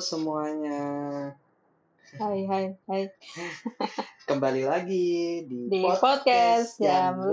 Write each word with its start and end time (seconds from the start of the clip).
semuanya. 0.00 0.82
Hai 2.20 2.44
hai 2.46 2.64
hai. 2.88 3.02
Kembali 4.28 4.62
lagi 4.68 5.42
di, 5.48 5.72
Di 5.72 5.80
podcast 5.82 6.76
jam 6.78 7.32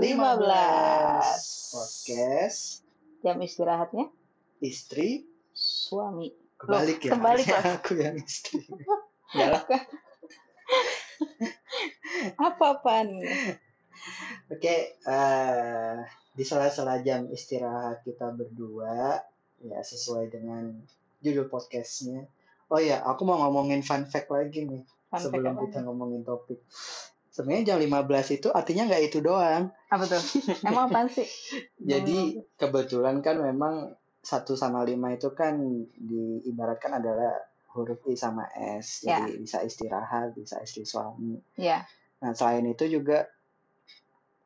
Podcast 1.76 2.84
Jam 3.24 3.36
istirahatnya 3.40 4.08
istri 4.60 5.28
suami. 5.52 6.32
kebalik 6.60 7.04
Loh, 7.04 7.08
ya. 7.08 7.12
kebalik, 7.16 7.46
harusnya 7.48 7.64
Pak. 7.64 7.76
Aku 7.84 7.92
yang 8.00 8.16
istri. 8.20 8.64
Ya 9.34 9.50
lah. 9.50 9.66
Apa-apaan? 12.38 13.18
Oke, 14.46 14.94
eh, 14.94 15.94
di 16.30 16.44
sela-sela 16.46 17.02
jam 17.02 17.26
istirahat 17.34 18.06
kita 18.06 18.30
berdua, 18.30 19.18
ya 19.58 19.82
sesuai 19.82 20.30
dengan 20.30 20.70
judul 21.18 21.50
podcastnya. 21.50 22.30
Oh 22.74 22.82
ya, 22.82 23.06
aku 23.06 23.22
mau 23.22 23.38
ngomongin 23.38 23.86
fun 23.86 24.02
fact 24.10 24.34
lagi 24.34 24.66
nih 24.66 24.82
Fun 25.06 25.22
sebelum 25.22 25.54
apa? 25.54 25.70
kita 25.70 25.86
ngomongin 25.86 26.26
topik. 26.26 26.58
Sebenarnya 27.30 27.74
jam 27.74 27.78
15 27.78 28.34
itu 28.34 28.48
artinya 28.50 28.90
nggak 28.90 29.02
itu 29.06 29.18
doang. 29.22 29.70
Apa 29.94 30.04
tuh? 30.10 30.18
Emang 30.66 30.90
apaan 30.90 31.06
sih? 31.06 31.26
Jadi 31.78 32.42
kebetulan 32.58 33.22
kan 33.22 33.38
memang 33.38 33.94
1 34.26 34.42
sama 34.58 34.82
5 34.82 34.90
itu 34.90 35.28
kan 35.38 35.54
diibaratkan 35.94 36.98
adalah 36.98 37.46
huruf 37.78 38.02
I 38.10 38.18
sama 38.18 38.50
S. 38.58 39.06
Ya. 39.06 39.22
Jadi 39.22 39.38
bisa 39.46 39.62
istirahat, 39.62 40.34
bisa 40.34 40.58
istri 40.58 40.82
suami. 40.82 41.38
Ya. 41.54 41.86
Nah, 42.18 42.34
selain 42.34 42.66
itu 42.66 42.90
juga 42.90 43.30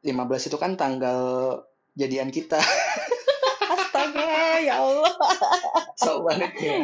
15 0.05 0.53
itu 0.53 0.57
kan 0.61 0.77
tanggal 0.77 1.21
jadian 1.97 2.29
kita. 2.29 2.61
Astaga, 3.73 4.61
ya 4.61 4.85
Allah. 4.85 5.13
so 6.05 6.21
banget 6.29 6.53
ya. 6.61 6.77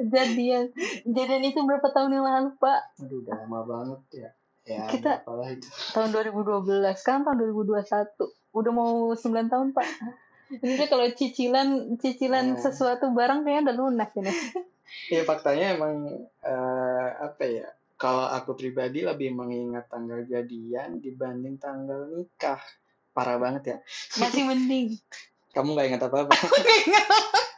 Jadian. 0.00 0.74
Jadian 1.04 1.42
itu 1.42 1.60
berapa 1.60 1.88
tahun 1.88 2.10
yang 2.12 2.26
lalu, 2.26 2.50
Pak? 2.56 2.80
Aduh, 2.98 3.22
udah 3.22 3.34
lama 3.38 3.60
banget 3.62 4.00
ya. 4.12 4.30
Ya, 4.62 4.82
Kita- 4.86 5.22
apalah 5.22 5.50
itu. 5.50 5.66
Tahun 5.92 6.10
2012. 6.10 6.94
Sekarang 6.96 7.22
tahun 7.24 7.38
2021. 7.40 8.28
Udah 8.50 8.72
mau 8.72 8.90
9 9.12 9.22
tahun, 9.46 9.72
Pak. 9.72 9.88
Ini 10.52 10.84
kalau 10.86 11.06
cicilan 11.08 11.68
cicilan 11.96 12.54
Ya. 12.54 12.58
sesuatu 12.60 13.08
barang 13.08 13.42
kayaknya 13.42 13.70
udah 13.70 13.76
lunas 13.76 14.10
ini. 14.14 14.30
Ya 15.06 15.22
faktanya 15.22 15.78
emang 15.78 16.02
eh, 16.42 17.08
apa 17.16 17.46
ya? 17.46 17.70
Kalau 17.94 18.26
aku 18.26 18.58
pribadi 18.58 19.06
lebih 19.06 19.30
mengingat 19.30 19.86
tanggal 19.86 20.26
jadian 20.26 20.98
dibanding 20.98 21.62
tanggal 21.62 22.10
nikah. 22.10 22.58
Parah 23.14 23.38
banget 23.38 23.62
ya. 23.64 23.76
Masih 24.18 24.50
mending. 24.50 24.98
Kamu 25.54 25.78
nggak 25.78 25.86
ingat 25.94 26.02
apa-apa? 26.04 26.34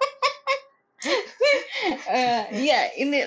Eh, 2.12 2.42
Iya, 2.60 2.80
ini 2.98 3.24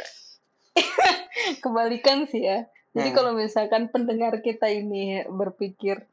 kebalikan 1.64 2.26
sih 2.26 2.42
ya. 2.42 2.70
Jadi 2.94 3.10
Nah. 3.10 3.16
kalau 3.16 3.32
misalkan 3.34 3.90
pendengar 3.90 4.40
kita 4.40 4.70
ini 4.70 5.26
berpikir 5.28 6.06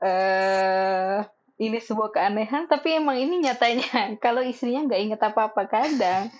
eh 0.00 1.18
ini 1.58 1.78
sebuah 1.78 2.10
keanehan, 2.10 2.66
tapi 2.66 2.96
emang 2.96 3.18
ini 3.18 3.42
nyatanya 3.42 3.86
kalau 4.24 4.40
istrinya 4.40 4.86
nggak 4.86 5.02
inget 5.04 5.20
apa-apa 5.20 5.66
kadang, 5.66 6.30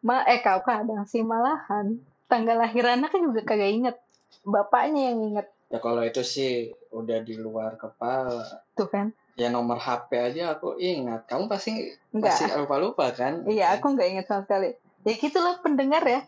ma 0.00 0.22
eh 0.22 0.38
kau 0.38 0.60
kadang 0.60 1.04
sih 1.04 1.24
malahan 1.24 1.96
tanggal 2.24 2.54
lahir 2.54 2.84
anak 2.84 3.08
kan 3.08 3.24
juga 3.24 3.40
kagak 3.42 3.72
inget, 3.72 3.96
bapaknya 4.44 5.10
yang 5.10 5.20
inget 5.24 5.48
Ya 5.68 5.80
kalau 5.80 6.00
itu 6.00 6.24
sih 6.24 6.52
udah 6.88 7.20
di 7.20 7.36
luar 7.36 7.76
kepala. 7.76 8.64
tuh 8.72 8.88
kan? 8.88 9.12
Ya 9.36 9.52
nomor 9.52 9.76
HP 9.76 10.08
aja 10.16 10.56
aku 10.56 10.74
ingat. 10.74 11.28
Kamu 11.28 11.44
pasti 11.44 11.92
Enggak. 12.08 12.40
masih 12.40 12.56
lupa-lupa 12.56 13.12
kan? 13.12 13.44
Iya, 13.44 13.76
aku 13.76 13.92
nggak 13.92 14.08
inget 14.08 14.26
sama 14.26 14.48
sekali. 14.48 14.72
Ya 15.06 15.14
gitulah 15.14 15.60
pendengar 15.62 16.02
ya. 16.06 16.22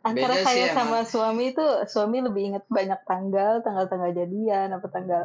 Antara 0.00 0.40
Beda 0.40 0.48
sih 0.48 0.64
saya 0.64 0.72
emang. 0.72 0.76
sama 0.80 0.98
suami 1.04 1.52
itu, 1.52 1.64
suami 1.84 2.24
lebih 2.24 2.42
inget 2.52 2.64
banyak 2.72 3.04
tanggal, 3.04 3.60
tanggal-tanggal 3.60 4.16
jadian, 4.16 4.72
apa 4.72 4.86
tanggal 4.88 5.22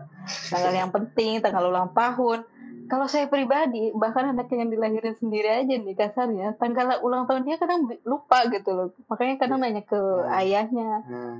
tanggal 0.51 0.73
yang 0.75 0.91
penting, 0.91 1.39
tanggal 1.39 1.71
ulang 1.71 1.95
tahun. 1.95 2.43
Kalau 2.85 3.07
saya 3.09 3.25
pribadi, 3.31 3.89
bahkan 3.95 4.35
anak 4.35 4.51
yang 4.51 4.69
dilahirin 4.69 5.15
sendiri 5.17 5.47
aja 5.63 5.73
nih 5.73 5.95
kasarnya, 5.95 6.59
tanggal 6.59 7.01
ulang 7.01 7.25
tahun 7.25 7.47
dia 7.47 7.57
kadang 7.57 7.87
lupa 8.03 8.45
gitu 8.51 8.69
loh. 8.75 8.87
Makanya 9.09 9.35
kadang 9.41 9.63
nanya 9.63 9.81
ke 9.81 9.95
Hmm. 9.97 10.37
ayahnya. 10.43 10.89
Nah, 11.07 11.35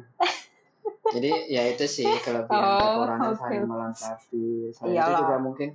jadi 1.13 1.31
ya 1.51 1.63
itu 1.69 1.85
sih 1.85 2.07
kelebihan 2.25 2.49
Oh, 2.49 2.79
kekurangan 2.81 3.29
oke. 3.35 3.39
saling 3.43 3.63
melengkapi. 3.67 4.47
Selain 4.73 4.95
itu 4.95 5.11
juga 5.21 5.35
mungkin 5.37 5.69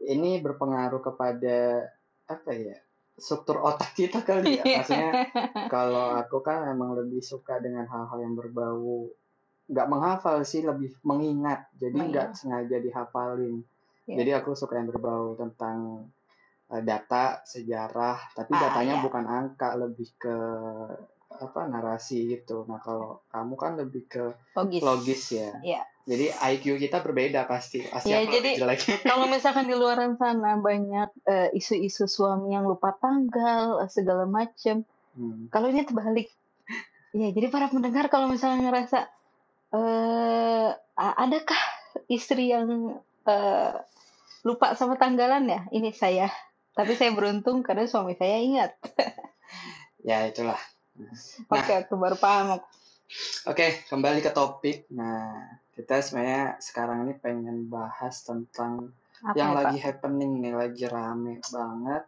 ini 0.00 0.40
berpengaruh 0.42 1.00
kepada 1.04 1.86
apa 2.26 2.50
ya 2.56 2.76
struktur 3.16 3.58
otak 3.58 3.96
kita 3.96 4.20
kali 4.20 4.60
ya. 4.60 4.64
Iya. 4.64 4.76
Maksudnya 4.84 5.10
kalau 5.74 6.14
aku 6.14 6.44
kan 6.44 6.68
emang 6.68 6.92
lebih 6.94 7.24
suka 7.24 7.58
dengan 7.58 7.88
hal-hal 7.88 8.18
yang 8.20 8.36
berbau 8.36 9.08
nggak 9.66 9.88
menghafal 9.90 10.44
sih 10.44 10.62
lebih 10.62 10.94
mengingat. 11.02 11.66
Jadi 11.74 11.96
nggak 11.96 12.36
sengaja 12.36 12.76
dihafalin. 12.78 13.64
Iya. 14.06 14.16
Jadi 14.22 14.30
aku 14.36 14.54
suka 14.54 14.78
yang 14.78 14.86
berbau 14.86 15.34
tentang 15.34 16.06
eh, 16.70 16.82
data, 16.84 17.42
sejarah, 17.42 18.36
tapi 18.36 18.52
Ah, 18.54 18.60
datanya 18.70 19.00
iya. 19.00 19.02
bukan 19.02 19.24
angka, 19.26 19.74
lebih 19.74 20.08
ke 20.14 20.36
apa 21.26 21.60
narasi 21.66 22.30
gitu. 22.30 22.64
Nah, 22.70 22.78
kalau 22.78 23.20
kamu 23.28 23.54
kan 23.58 23.72
lebih 23.76 24.06
ke 24.06 24.24
Logis. 24.54 24.80
logis 24.82 25.22
ya. 25.34 25.50
Iya. 25.60 25.82
Jadi 26.06 26.30
IQ 26.30 26.78
kita 26.78 27.02
berbeda 27.02 27.44
pasti. 27.44 27.82
Pasti 27.82 28.08
Ya, 28.08 28.22
jadi- 28.22 28.54
jelek. 28.54 28.78
Kalau 29.10 29.26
misalkan 29.26 29.66
di 29.66 29.74
luaran 29.74 30.14
sana 30.14 30.54
banyak 30.56 31.10
eh, 31.26 31.48
isu-isu 31.52 32.06
suami 32.06 32.54
yang 32.54 32.62
lupa 32.62 32.94
tanggal, 32.94 33.82
segala 33.88 34.22
macem. 34.22 34.86
Hmm. 35.12 35.50
Kalau 35.50 35.66
ini 35.66 35.82
terbalik. 35.82 36.30
Ya, 37.10 37.32
jadi 37.32 37.48
para 37.48 37.66
pendengar 37.66 38.06
kalau 38.06 38.28
misalnya 38.28 38.62
ngerasa 38.62 39.08
eh 39.72 40.68
a- 40.94 41.16
adakah 41.18 41.58
istri 42.06 42.54
yang 42.54 42.96
eh, 43.24 43.72
lupa 44.42 44.78
sama 44.78 44.94
tanggalan 44.94 45.42
ya? 45.44 45.66
Ini 45.68 45.90
saya. 45.90 46.30
Tapi 46.70 46.94
saya 46.94 47.10
beruntung 47.10 47.66
karena 47.66 47.82
suami 47.84 48.14
saya 48.14 48.38
ingat. 48.38 48.78
Ya, 50.04 50.22
itulah. 50.22 50.60
Oke, 51.48 51.72
aku 51.74 51.98
baru 51.98 52.14
paham. 52.14 52.62
Oke, 53.44 53.82
kembali 53.86 54.20
ke 54.20 54.30
topik. 54.30 54.86
Nah, 54.88 55.40
kita 55.76 56.00
sebenarnya 56.00 56.56
sekarang 56.58 57.04
ini 57.04 57.14
pengen 57.14 57.68
bahas 57.68 58.24
tentang 58.24 58.96
Apa 59.18 59.32
yang 59.34 59.52
ya, 59.52 59.56
lagi 59.58 59.78
happening 59.78 60.40
nih, 60.40 60.52
lagi 60.52 60.84
rame 60.84 61.40
banget. 61.46 62.02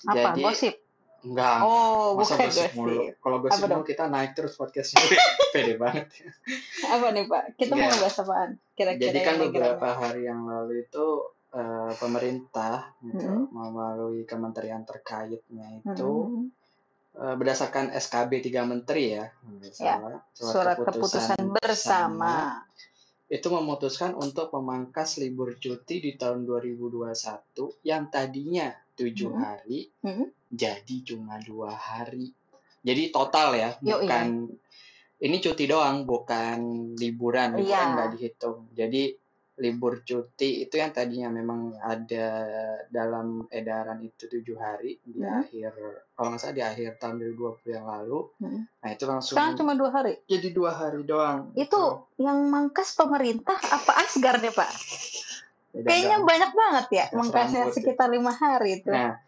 Pak? 0.00 0.08
Apa? 0.08 0.18
Jadi, 0.30 0.42
Gosip? 0.42 0.74
enggak, 1.20 1.58
Oh, 1.60 2.16
masa 2.16 2.32
bukan 2.32 2.48
gosip 2.48 2.72
mulu. 2.72 3.00
Kalau 3.12 3.36
gosip 3.38 3.62
mulu 3.66 3.84
kita 3.84 4.04
naik 4.06 4.32
terus 4.32 4.56
podcastnya. 4.56 5.02
Pede 5.52 5.74
banget. 5.76 6.08
Apa 6.86 7.06
nih, 7.10 7.26
Pak? 7.26 7.44
Kita 7.54 7.72
mau 7.72 7.82
Enggak. 7.82 7.92
ngebahas 7.92 8.16
apaan? 8.18 8.50
Kira-kira 8.72 9.04
Jadi 9.10 9.18
kan 9.20 9.34
beberapa 9.36 9.84
rame. 9.84 10.00
hari 10.00 10.20
yang 10.24 10.40
lalu 10.46 10.74
itu 10.80 11.06
eh, 11.50 11.92
pemerintah 11.98 12.94
gitu, 13.02 13.26
Mm-mm. 13.26 13.50
melalui 13.50 14.22
kementerian 14.22 14.86
terkaitnya 14.86 15.82
itu 15.82 16.12
Hmm. 17.10 17.34
berdasarkan 17.34 17.90
SKB 17.90 18.38
tiga 18.40 18.62
menteri 18.62 19.18
ya, 19.18 19.34
Ya, 19.76 19.98
salah, 19.98 20.22
Surat 20.30 20.76
keputusan 20.78 21.52
bersama. 21.52 22.62
Itu 23.30 23.46
memutuskan 23.46 24.18
untuk 24.18 24.50
memangkas 24.50 25.22
libur 25.22 25.54
cuti 25.56 26.02
di 26.02 26.18
tahun 26.18 26.42
2021 26.42 27.78
yang 27.86 28.10
tadinya 28.10 28.74
tujuh 28.98 29.30
Hmm. 29.30 29.40
hari 29.40 29.86
Hmm. 30.02 30.26
jadi 30.50 30.96
cuma 31.06 31.38
dua 31.38 31.70
hari. 31.70 32.34
Jadi 32.82 33.12
total 33.14 33.54
ya, 33.54 33.70
Yo, 33.84 34.02
bukan 34.02 34.50
ini 35.20 35.36
cuti 35.38 35.64
doang, 35.68 36.08
bukan 36.08 36.58
liburan, 36.96 37.54
liburan 37.54 37.68
Iya. 37.70 37.92
nggak 37.94 38.08
dihitung. 38.16 38.58
Jadi 38.72 39.14
libur 39.60 40.00
cuti 40.00 40.64
itu 40.64 40.74
yang 40.74 40.88
tadinya 40.90 41.28
memang 41.28 41.76
ada 41.76 42.26
dalam 42.88 43.44
edaran 43.52 44.00
itu 44.00 44.24
tujuh 44.24 44.56
hari 44.56 44.96
di 45.04 45.20
Hmm. 45.20 45.44
akhir, 45.44 45.72
kalau 46.16 46.32
nggak 46.32 46.40
salah 46.40 46.56
di 46.56 46.64
akhir 46.64 46.90
tahun 46.96 47.20
2020 47.20 47.76
yang 47.76 47.84
lalu. 47.84 48.18
Hmm. 48.40 48.64
Nah 48.64 48.88
itu 48.88 49.04
langsung 49.04 49.36
Sekarang 49.36 49.54
cuma 49.54 49.72
dua 49.76 49.90
hari. 49.92 50.16
jadi 50.24 50.48
dua 50.48 50.72
hari 50.72 51.04
doang. 51.04 51.52
Itu 51.52 52.08
yang 52.16 52.48
mangkas 52.48 52.96
pemerintah 52.96 53.60
apa 53.60 54.00
Asgar 54.00 54.40
deh, 54.40 54.48
Pak? 54.48 54.72
Beda 55.70 55.86
Kayaknya 55.86 56.16
banyak 56.24 56.50
banget 56.50 56.86
ya 56.90 57.04
Gas 57.06 57.14
mangkasnya 57.14 57.62
rambut, 57.62 57.74
sekitar 57.78 58.08
lima 58.10 58.32
hari 58.32 58.82
itu. 58.82 58.90
Nah, 58.90 59.20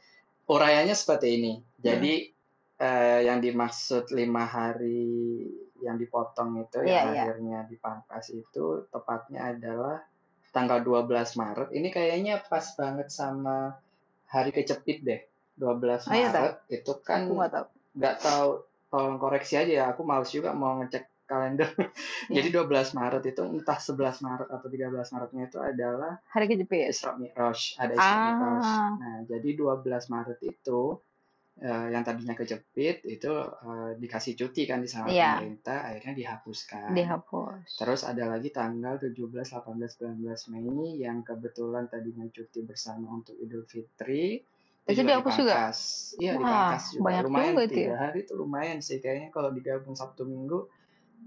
urayanya 0.48 0.96
seperti 0.96 1.38
ini. 1.38 1.52
Jadi 1.76 2.32
eh, 2.78 3.20
yang 3.22 3.38
dimaksud 3.38 4.10
lima 4.10 4.42
hari 4.42 5.46
yang 5.78 5.94
dipotong 5.94 6.62
itu 6.62 6.78
Iya, 6.78 6.90
yang 6.90 7.08
iya. 7.10 7.22
akhirnya 7.22 7.58
dipangkas 7.66 8.30
itu 8.30 8.86
tepatnya 8.88 9.54
adalah 9.54 10.02
tanggal 10.52 10.78
12 10.80 11.08
Maret. 11.34 11.68
Ini 11.72 11.88
kayaknya 11.88 12.44
pas 12.44 12.64
banget 12.72 13.08
sama 13.08 13.74
hari 14.26 14.52
kecepit 14.52 15.00
deh. 15.00 15.20
12 15.52 16.08
Oh, 16.08 16.12
iya, 16.12 16.28
Maret 16.28 16.56
itu 16.68 16.92
kan 17.00 17.24
Aku 17.24 17.32
nggak 17.34 17.52
tahu. 17.52 17.66
nggak 17.92 18.16
tahu 18.18 18.48
tolong 18.88 19.16
koreksi 19.16 19.56
aja 19.56 19.72
ya. 19.72 19.84
Aku 19.90 20.00
males 20.02 20.28
juga 20.28 20.52
mau 20.52 20.78
ngecek 20.78 21.04
kalender. 21.24 21.68
Iya. 22.30 22.38
Jadi 22.38 22.48
12 22.54 22.94
Maret 22.94 23.24
itu 23.26 23.42
entah 23.42 23.76
11 23.76 23.98
Maret 24.22 24.48
atau 24.48 24.68
13 24.70 25.12
Maretnya 25.12 25.42
itu 25.44 25.58
adalah 25.58 26.12
Hari 26.30 26.46
kejepit. 26.46 26.88
Isra 26.88 27.12
Mi'raj, 27.12 27.60
ada 27.76 27.92
Isra 27.92 28.16
Mi'raj. 28.30 28.62
Ah, 28.62 28.90
Nah, 28.94 29.16
jadi 29.26 29.48
12 29.52 29.82
Maret 30.06 30.38
itu 30.40 30.80
eh, 31.60 31.86
yang 31.92 32.00
tadinya 32.00 32.32
kejepit 32.32 33.04
itu 33.04 33.32
eh, 33.44 33.92
dikasih 34.00 34.32
cuti 34.34 34.64
kan 34.64 34.80
di 34.80 34.88
sama 34.88 35.12
Iya. 35.12 35.36
pemerintah 35.36 35.84
akhirnya 35.84 36.14
dihapuskan. 36.16 36.96
Dihapus. 36.96 37.68
Terus 37.76 38.00
ada 38.02 38.24
lagi 38.30 38.48
tanggal 38.48 38.96
17, 38.96 39.12
18, 39.52 40.16
19 40.16 40.48
Mei 40.48 40.96
yang 40.96 41.20
kebetulan 41.20 41.86
tadinya 41.86 42.24
cuti 42.28 42.64
bersama 42.64 43.12
untuk 43.12 43.36
Idul 43.36 43.68
Fitri. 43.68 44.40
Itu 44.82 44.98
juga 44.98 45.20
dihapus 45.20 45.34
juga? 45.38 45.54
Iya, 46.18 46.32
dipangkas 46.34 46.82
juga. 46.90 47.02
banyak 47.06 47.22
lumayan 47.28 47.52
juga 47.52 47.62
itu 47.62 47.70
ya. 47.70 47.78
tiga 47.78 47.96
hari 48.00 48.18
itu 48.24 48.32
lumayan 48.34 48.78
sih 48.82 48.98
kayaknya 48.98 49.28
kalau 49.30 49.50
digabung 49.54 49.94
Sabtu 49.94 50.26
Minggu 50.26 50.66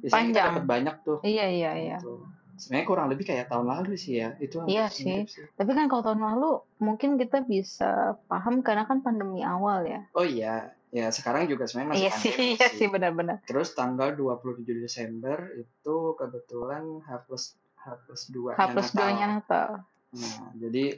biasanya 0.04 0.12
kita 0.12 0.20
Panjang. 0.36 0.48
dapat 0.52 0.66
banyak 0.68 0.96
tuh. 1.08 1.18
Iya, 1.24 1.46
iya, 1.48 1.72
iya. 1.80 1.98
Gitu. 2.04 2.14
Sebenarnya 2.56 2.88
kurang 2.88 3.08
lebih 3.12 3.26
kayak 3.28 3.52
tahun 3.52 3.68
lalu 3.68 4.00
sih 4.00 4.24
ya. 4.24 4.34
Itu 4.40 4.64
Iya 4.66 4.88
sih. 4.88 5.28
sih. 5.28 5.44
Tapi 5.56 5.72
kan 5.76 5.86
kalau 5.92 6.04
tahun 6.04 6.22
lalu 6.24 6.52
mungkin 6.80 7.20
kita 7.20 7.44
bisa 7.44 8.16
paham 8.32 8.64
karena 8.64 8.88
kan 8.88 9.04
pandemi 9.04 9.44
awal 9.44 9.84
ya. 9.84 10.08
Oh 10.16 10.24
iya, 10.24 10.72
ya 10.92 11.12
sekarang 11.12 11.52
juga 11.52 11.68
sebenarnya 11.68 11.92
masih 11.92 12.02
Iya 12.02 12.12
sih, 12.16 12.34
iya 12.56 12.68
sih. 12.72 12.88
benar-benar. 12.88 13.44
Terus 13.44 13.76
tanggal 13.76 14.16
27 14.16 14.64
Desember 14.80 15.52
itu 15.60 15.96
kebetulan 16.16 17.04
H 17.04 17.28
plus 17.28 17.54
H 17.76 17.86
plus 18.08 18.22
2 18.32 18.56
H 18.56 18.62
plus 18.72 18.90
2-nya 18.96 19.28
Natal. 19.30 19.84
Nah, 20.16 20.48
jadi 20.56 20.96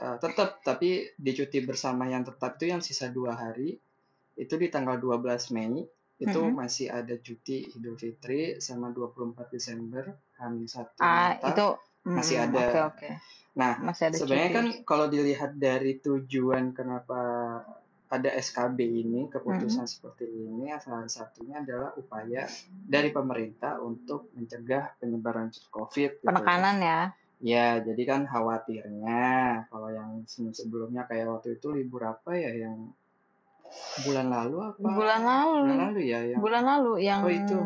eh, 0.00 0.16
tetap 0.20 0.60
tapi 0.60 1.08
di 1.16 1.32
cuti 1.32 1.58
bersama 1.64 2.04
yang 2.06 2.22
tetap 2.22 2.60
itu 2.60 2.68
yang 2.68 2.84
sisa 2.84 3.08
dua 3.08 3.32
hari 3.32 3.80
itu 4.36 4.54
di 4.56 4.68
tanggal 4.68 4.96
12 4.96 5.52
Mei 5.52 5.84
itu 6.20 6.40
Mhm. 6.44 6.52
masih 6.52 6.86
ada 6.92 7.16
cuti 7.16 7.72
Idul 7.72 7.96
Fitri 7.96 8.60
sama 8.60 8.92
24 8.92 9.48
Desember 9.48 10.04
Hamin 10.36 10.68
satu 10.68 11.00
Ah, 11.00 11.32
itu 11.40 11.66
masih 12.04 12.36
hmm, 12.38 12.44
ada. 12.52 12.60
Oke, 12.60 12.78
oke. 12.92 13.08
Nah, 13.50 13.72
Masih 13.82 14.04
ada 14.12 14.16
Sebenarnya 14.20 14.50
cuti. 14.52 14.58
kan 14.60 14.66
kalau 14.84 15.06
dilihat 15.08 15.56
dari 15.56 15.98
tujuan 15.98 16.70
kenapa 16.76 17.20
ada 18.10 18.30
SKB 18.34 18.78
ini, 18.82 19.20
keputusan 19.30 19.86
Mm-hmm. 19.86 19.86
seperti 19.86 20.26
ini, 20.26 20.66
salah 20.82 21.06
satunya 21.06 21.62
adalah 21.62 21.94
upaya 21.94 22.42
dari 22.66 23.14
pemerintah 23.14 23.78
untuk 23.78 24.34
mencegah 24.34 24.98
penyebaran 24.98 25.48
COVID. 25.70 26.10
gitu. 26.20 26.26
penekanan 26.26 26.76
ya. 26.82 27.00
Ya, 27.40 27.80
jadi 27.80 28.02
kan 28.04 28.20
khawatirnya 28.28 29.22
kalau 29.72 29.88
yang 29.88 30.26
se- 30.28 30.52
sebelumnya 30.52 31.08
kayak 31.08 31.30
waktu 31.30 31.56
itu 31.56 31.72
libur 31.72 32.04
apa 32.04 32.36
ya 32.36 32.52
yang 32.52 32.92
bulan 34.00 34.26
lalu 34.28 34.56
apa? 34.62 34.78
Bulan 34.80 35.20
lalu. 35.20 35.60
Bulan 35.62 35.78
lalu 35.90 36.00
ya 36.06 36.20
yang 36.24 36.40
Bulan 36.40 36.62
lalu 36.66 36.92
yang 37.00 37.20
Oh, 37.22 37.30
itu. 37.30 37.58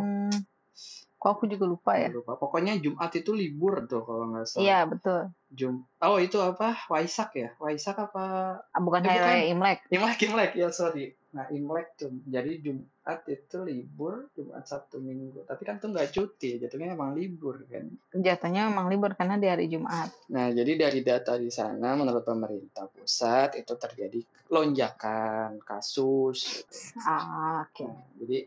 Kok 1.16 1.30
aku 1.30 1.44
juga 1.48 1.64
lupa 1.64 1.96
ya. 1.96 2.12
lupa. 2.12 2.36
Pokoknya 2.36 2.76
Jumat 2.76 3.08
itu 3.16 3.32
libur 3.32 3.88
tuh 3.88 4.04
kalau 4.04 4.28
nggak 4.28 4.44
salah. 4.44 4.60
Iya, 4.60 4.78
betul. 4.84 5.20
Jum 5.48 5.74
Oh, 6.02 6.18
itu 6.18 6.36
apa? 6.36 6.76
Waisak 6.90 7.32
ya? 7.32 7.54
Waisak 7.56 7.96
apa 7.96 8.22
Ah, 8.60 8.80
Bukan 8.82 9.04
Eh, 9.04 9.08
hari 9.08 9.20
raya 9.22 9.44
Imlek. 9.48 9.78
Imlek, 9.88 10.18
Imlek 10.20 10.52
ya 10.52 10.68
sorry. 10.68 11.16
Nah 11.34 11.50
Imlek 11.50 11.98
tuh, 11.98 12.14
jadi 12.24 12.62
Jumat 12.62 13.26
itu 13.26 13.56
libur, 13.66 14.30
Jumat 14.38 14.62
Sabtu 14.64 15.02
Minggu. 15.02 15.42
Tapi 15.42 15.62
kan 15.66 15.82
tuh 15.82 15.90
nggak 15.90 16.14
cuti, 16.14 16.62
jatuhnya 16.62 16.94
emang 16.94 17.18
libur 17.18 17.66
kan. 17.66 17.90
Jatuhnya 18.14 18.70
memang 18.70 18.86
libur 18.86 19.18
karena 19.18 19.34
di 19.34 19.50
hari 19.50 19.66
Jumat. 19.66 20.14
Nah 20.30 20.54
jadi 20.54 20.78
dari 20.78 21.02
data 21.02 21.34
di 21.34 21.50
sana, 21.50 21.98
menurut 21.98 22.22
pemerintah 22.22 22.86
pusat 22.86 23.58
itu 23.58 23.74
terjadi 23.74 24.22
lonjakan 24.46 25.58
kasus. 25.60 26.62
gitu. 26.62 26.78
Ah, 27.02 27.66
oke. 27.66 27.82
Nah, 27.82 27.98
jadi 28.22 28.38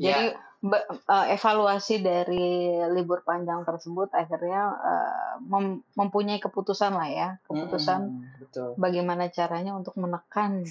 Jadi 0.00 0.32
ya, 0.32 0.40
be- 0.64 0.86
eh, 0.88 1.26
evaluasi 1.36 2.00
dari 2.00 2.72
libur 2.88 3.20
panjang 3.20 3.68
tersebut 3.68 4.08
akhirnya 4.16 4.62
eh, 4.80 5.32
mem- 5.44 5.84
mempunyai 5.92 6.40
keputusan 6.40 6.96
lah 6.96 7.08
ya, 7.10 7.28
keputusan 7.44 8.08
mm, 8.08 8.24
betul. 8.40 8.68
bagaimana 8.80 9.28
caranya 9.28 9.76
untuk 9.76 9.92
menekan 10.00 10.64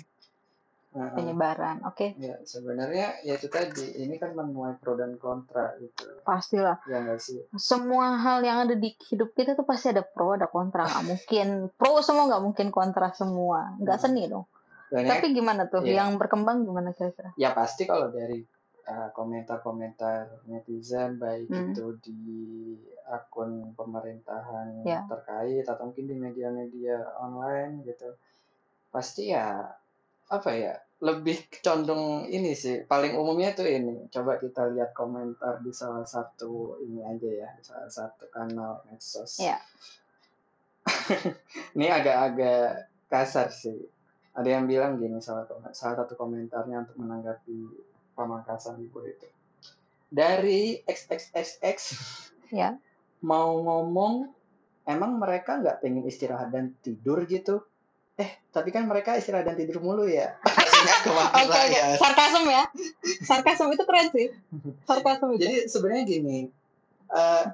Penyebaran. 0.90 1.86
Oke, 1.86 2.18
ya 2.18 2.42
sebenarnya 2.42 3.22
ya 3.22 3.38
itu 3.38 3.46
tadi, 3.46 3.94
ini 3.96 4.18
kan 4.18 4.34
menuai 4.34 4.74
pro 4.76 4.98
dan 4.98 5.16
kontra 5.16 5.78
gitu. 5.78 6.02
pastilah. 6.26 6.82
Ya 6.86 7.06
sih? 7.16 7.46
Semua 7.54 8.18
hal 8.18 8.42
yang 8.42 8.66
ada 8.66 8.74
di 8.74 8.98
hidup 9.06 9.32
kita 9.32 9.54
tuh 9.54 9.64
pasti 9.64 9.94
ada 9.94 10.02
pro, 10.02 10.34
ada 10.34 10.46
kontra. 10.46 10.90
Nggak 10.90 11.06
mungkin 11.06 11.48
pro 11.78 12.02
semua, 12.02 12.26
nggak 12.26 12.44
mungkin 12.44 12.68
kontra 12.70 13.14
semua. 13.14 13.78
Nggak 13.78 13.98
Hmm. 13.98 14.06
seni 14.08 14.24
dong. 14.26 14.50
Dan 14.90 15.06
ya, 15.06 15.10
Tapi 15.14 15.26
gimana 15.30 15.70
tuh? 15.70 15.86
Iya. 15.86 16.02
Yang 16.02 16.18
berkembang 16.18 16.66
gimana 16.66 16.90
kira-kira? 16.92 17.30
ya 17.38 17.54
pasti 17.54 17.86
kalau 17.86 18.10
dari 18.10 18.42
uh, 18.84 19.14
komentar-komentar 19.14 20.50
netizen 20.50 21.22
baik 21.22 21.46
Hmm. 21.46 21.70
itu 21.70 21.86
di 22.02 22.74
akun 23.06 23.78
pemerintahan 23.78 24.82
Ya. 24.82 25.06
terkait 25.06 25.62
atau 25.64 25.86
mungkin 25.86 26.10
di 26.10 26.18
media-media 26.18 26.98
online 27.22 27.86
gitu 27.86 28.18
pasti 28.90 29.30
ya 29.30 29.70
apa 30.30 30.52
ya? 30.54 30.74
Lebih 31.00 31.50
condong 31.64 32.28
ini 32.30 32.54
sih. 32.54 32.86
Paling 32.86 33.18
umumnya 33.18 33.56
tuh 33.56 33.66
ini. 33.66 34.08
Coba 34.14 34.38
kita 34.38 34.70
lihat 34.70 34.94
komentar 34.94 35.64
di 35.64 35.72
salah 35.74 36.06
satu 36.06 36.78
ini 36.86 37.02
aja 37.02 37.30
ya. 37.30 37.50
Salah 37.66 37.92
satu 37.92 38.30
kanal 38.30 38.84
medsos. 38.88 39.42
Ya. 39.42 39.58
ini 41.76 41.88
agak-agak 41.90 42.92
kasar 43.10 43.50
sih. 43.50 43.80
Ada 44.38 44.60
yang 44.60 44.70
bilang 44.70 45.02
gini 45.02 45.20
salah 45.20 45.50
salah 45.74 46.06
satu 46.06 46.14
komentarnya 46.16 46.86
untuk 46.88 46.98
menanggapi 47.02 47.58
pemangkasan 48.14 48.78
libur 48.80 49.08
itu. 49.08 49.28
Dari 50.10 50.82
XXXX 50.86 51.78
Ya. 52.50 52.82
mau 53.22 53.62
ngomong 53.62 54.34
emang 54.90 55.22
mereka 55.22 55.62
nggak 55.62 55.86
pengen 55.86 56.10
istirahat 56.10 56.50
dan 56.50 56.74
tidur 56.82 57.22
gitu 57.30 57.62
eh 58.20 58.32
tapi 58.52 58.70
kan 58.70 58.84
mereka 58.84 59.16
istirahat 59.16 59.48
dan 59.48 59.56
tidur 59.56 59.80
mulu 59.80 60.04
ya 60.04 60.36
Oke, 61.40 61.62
ya 61.70 61.96
Sarkasm 61.96 62.44
ya. 62.46 62.64
Sarkasm 63.20 63.68
itu 63.70 63.84
keren 63.84 64.08
sih. 64.12 64.28
Sarkasm 64.84 65.36
itu. 65.36 65.44
jadi 65.44 65.58
sebenarnya 65.66 66.04
gini 66.06 66.40
eh 67.10 67.46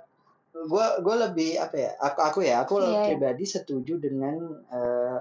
gue 0.52 0.88
gue 1.00 1.16
lebih 1.22 1.50
apa 1.58 1.76
ya 1.76 1.92
aku 2.00 2.20
aku 2.22 2.40
ya 2.42 2.56
aku 2.62 2.74
Iya, 2.80 2.88
iya. 2.88 3.04
pribadi 3.12 3.44
setuju 3.44 4.00
dengan 4.00 4.36
eh, 4.68 5.18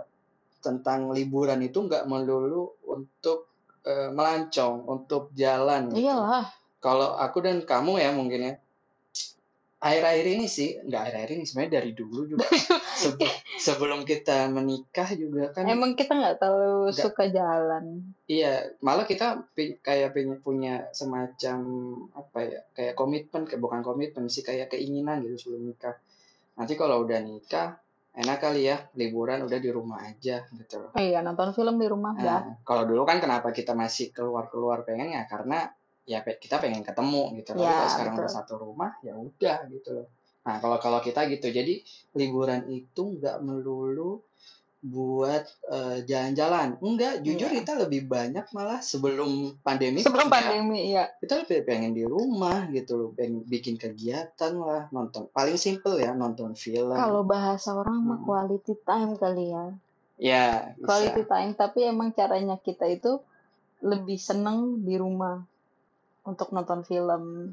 tentang 0.59 1.11
liburan 1.11 1.61
itu 1.61 1.77
nggak 1.81 2.07
melulu 2.07 2.73
untuk 2.87 3.51
eh, 3.83 4.09
melancong 4.09 4.87
untuk 4.87 5.29
jalan 5.33 5.91
gitu. 5.91 6.09
Iyalah. 6.09 6.49
kalau 6.79 7.17
aku 7.17 7.41
dan 7.41 7.61
kamu 7.63 7.99
ya 7.99 8.11
mungkin 8.13 8.41
ya 8.43 8.55
akhir-akhir 9.85 10.27
ini 10.27 10.47
sih 10.49 10.81
nggak 10.81 10.97
akhir-akhir 10.99 11.31
ini 11.31 11.45
sebenarnya 11.45 11.73
dari 11.77 11.91
dulu 11.93 12.21
juga 12.25 12.49
Sebe- 12.97 13.29
sebelum 13.55 14.03
kita 14.03 14.49
menikah 14.49 15.13
juga 15.13 15.53
kan 15.53 15.69
Emang 15.69 15.93
kita 15.93 16.17
nggak 16.17 16.41
terlalu 16.41 16.89
Nggak. 16.89 17.05
suka 17.05 17.25
jalan. 17.29 17.85
iya 18.25 18.65
malah 18.81 19.05
kita 19.05 19.45
kayak 19.79 20.11
pengen 20.11 20.41
punya 20.41 20.89
semacam 20.91 21.59
apa 22.17 22.39
ya 22.41 22.61
kayak 22.73 22.95
komitmen 22.95 23.45
kayak 23.45 23.61
bukan 23.61 23.85
komitmen 23.85 24.27
sih 24.27 24.41
kayak 24.41 24.73
keinginan 24.73 25.21
gitu 25.21 25.37
sebelum 25.39 25.69
nikah 25.69 26.01
nanti 26.55 26.73
kalau 26.75 27.05
udah 27.05 27.21
nikah 27.21 27.77
enak 28.15 28.39
kali 28.39 28.65
ya 28.65 28.79
liburan 28.95 29.43
udah 29.43 29.59
di 29.59 29.69
rumah 29.69 29.99
aja 30.01 30.47
gitu 30.47 30.75
loh. 30.79 30.95
Oh 30.95 31.03
iya, 31.03 31.19
nonton 31.19 31.51
film 31.51 31.77
di 31.77 31.91
rumah. 31.91 32.15
Nah, 32.15 32.63
kalau 32.63 32.87
dulu 32.87 33.03
kan 33.03 33.19
kenapa 33.19 33.51
kita 33.51 33.75
masih 33.75 34.15
keluar-keluar 34.15 34.87
pengen 34.87 35.11
ya 35.11 35.27
karena 35.27 35.67
ya 36.05 36.21
kita 36.21 36.61
pengen 36.61 36.85
ketemu 36.85 37.23
gitu. 37.41 37.53
Tapi 37.53 37.61
Ya, 37.61 37.73
kalau 37.75 37.91
sekarang 37.91 38.15
betul. 38.15 38.25
udah 38.25 38.33
satu 38.33 38.55
rumah 38.57 38.91
ya 39.01 39.15
udah 39.17 39.59
gitu 39.69 39.91
loh. 39.93 40.07
Nah, 40.45 40.61
kalau 40.61 40.77
kalau 40.77 41.01
kita 41.01 41.25
gitu. 41.27 41.49
Jadi 41.49 41.81
liburan 42.13 42.69
itu 42.69 43.03
nggak 43.17 43.41
melulu 43.41 44.21
buat 44.85 45.49
eh, 45.73 46.05
jalan-jalan. 46.05 46.77
Enggak, 46.85 47.25
jujur 47.25 47.49
Iya. 47.49 47.65
kita 47.65 47.73
lebih 47.81 48.05
banyak 48.05 48.45
malah 48.53 48.85
sebelum 48.85 49.57
pandemi 49.65 50.05
Sebelum 50.05 50.29
ya, 50.29 50.33
pandemi, 50.37 50.79
iya. 50.93 51.05
kita 51.17 51.41
lebih 51.41 51.65
pengen 51.65 51.97
di 51.97 52.05
rumah 52.05 52.69
gitu 52.69 52.93
loh, 52.95 53.09
pengen 53.17 53.49
bikin 53.49 53.81
kegiatan 53.81 54.53
lah, 54.53 54.93
nonton. 54.93 55.33
Paling 55.33 55.57
simple 55.57 55.97
ya, 55.97 56.13
nonton 56.13 56.53
film. 56.53 56.93
Kalau 56.93 57.25
bahasa 57.25 57.73
orang 57.73 57.97
mah 57.97 58.21
Hmm. 58.21 58.29
quality 58.29 58.77
time 58.85 59.17
kali 59.17 59.57
ya. 59.57 59.65
ya, 60.15 60.45
bisa. 60.77 60.85
Quality 60.85 61.23
time, 61.25 61.51
tapi 61.57 61.89
emang 61.89 62.13
caranya 62.13 62.55
kita 62.55 62.85
itu 62.85 63.25
lebih 63.81 64.15
seneng 64.15 64.85
di 64.85 64.95
rumah 64.95 65.41
untuk 66.25 66.51
nonton 66.51 66.83
film, 66.83 67.53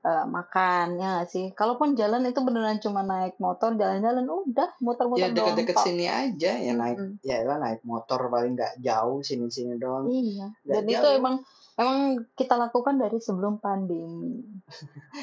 eh, 0.00 0.24
makan, 0.24 0.96
ya 0.96 1.08
nggak 1.14 1.28
sih? 1.28 1.46
Kalaupun 1.52 1.92
jalan 1.92 2.22
itu 2.24 2.40
beneran 2.40 2.78
cuma 2.78 3.02
naik 3.02 3.34
motor, 3.36 3.72
jalan-jalan, 3.72 4.22
udah 4.24 4.70
muter-muter 4.78 5.22
ya 5.22 5.30
deket-deket 5.30 5.76
sini 5.76 6.06
aja 6.06 6.52
ya 6.56 6.72
naik 6.72 6.96
Mm. 6.96 7.14
ya 7.20 7.42
lah 7.42 7.58
naik 7.58 7.82
motor 7.82 8.18
paling 8.26 8.52
nggak 8.52 8.78
jauh 8.78 9.20
sini-sini 9.20 9.74
doang 9.76 10.06
Iya, 10.06 10.50
dan 10.64 10.82
itu 10.84 10.98
jauh. 11.00 11.14
emang 11.14 11.34
emang 11.72 11.98
kita 12.32 12.54
lakukan 12.56 12.94
dari 12.96 13.16
sebelum 13.16 13.56
pandemi. 13.56 14.42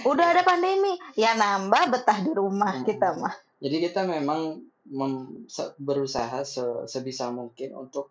Udah 0.01 0.25
ada 0.29 0.41
pandemi, 0.41 0.95
ya 1.13 1.33
nambah 1.33 1.89
betah 1.89 2.19
di 2.19 2.31
rumah 2.31 2.73
Hmm. 2.73 2.85
kita 2.85 3.15
mah. 3.15 3.35
jadi 3.57 3.75
kita 3.81 4.01
memang 4.05 4.63
mem- 4.85 5.43
berusaha 5.77 6.41
se- 6.43 6.83
sebisa 6.85 7.27
mungkin 7.29 7.75
untuk 7.75 8.07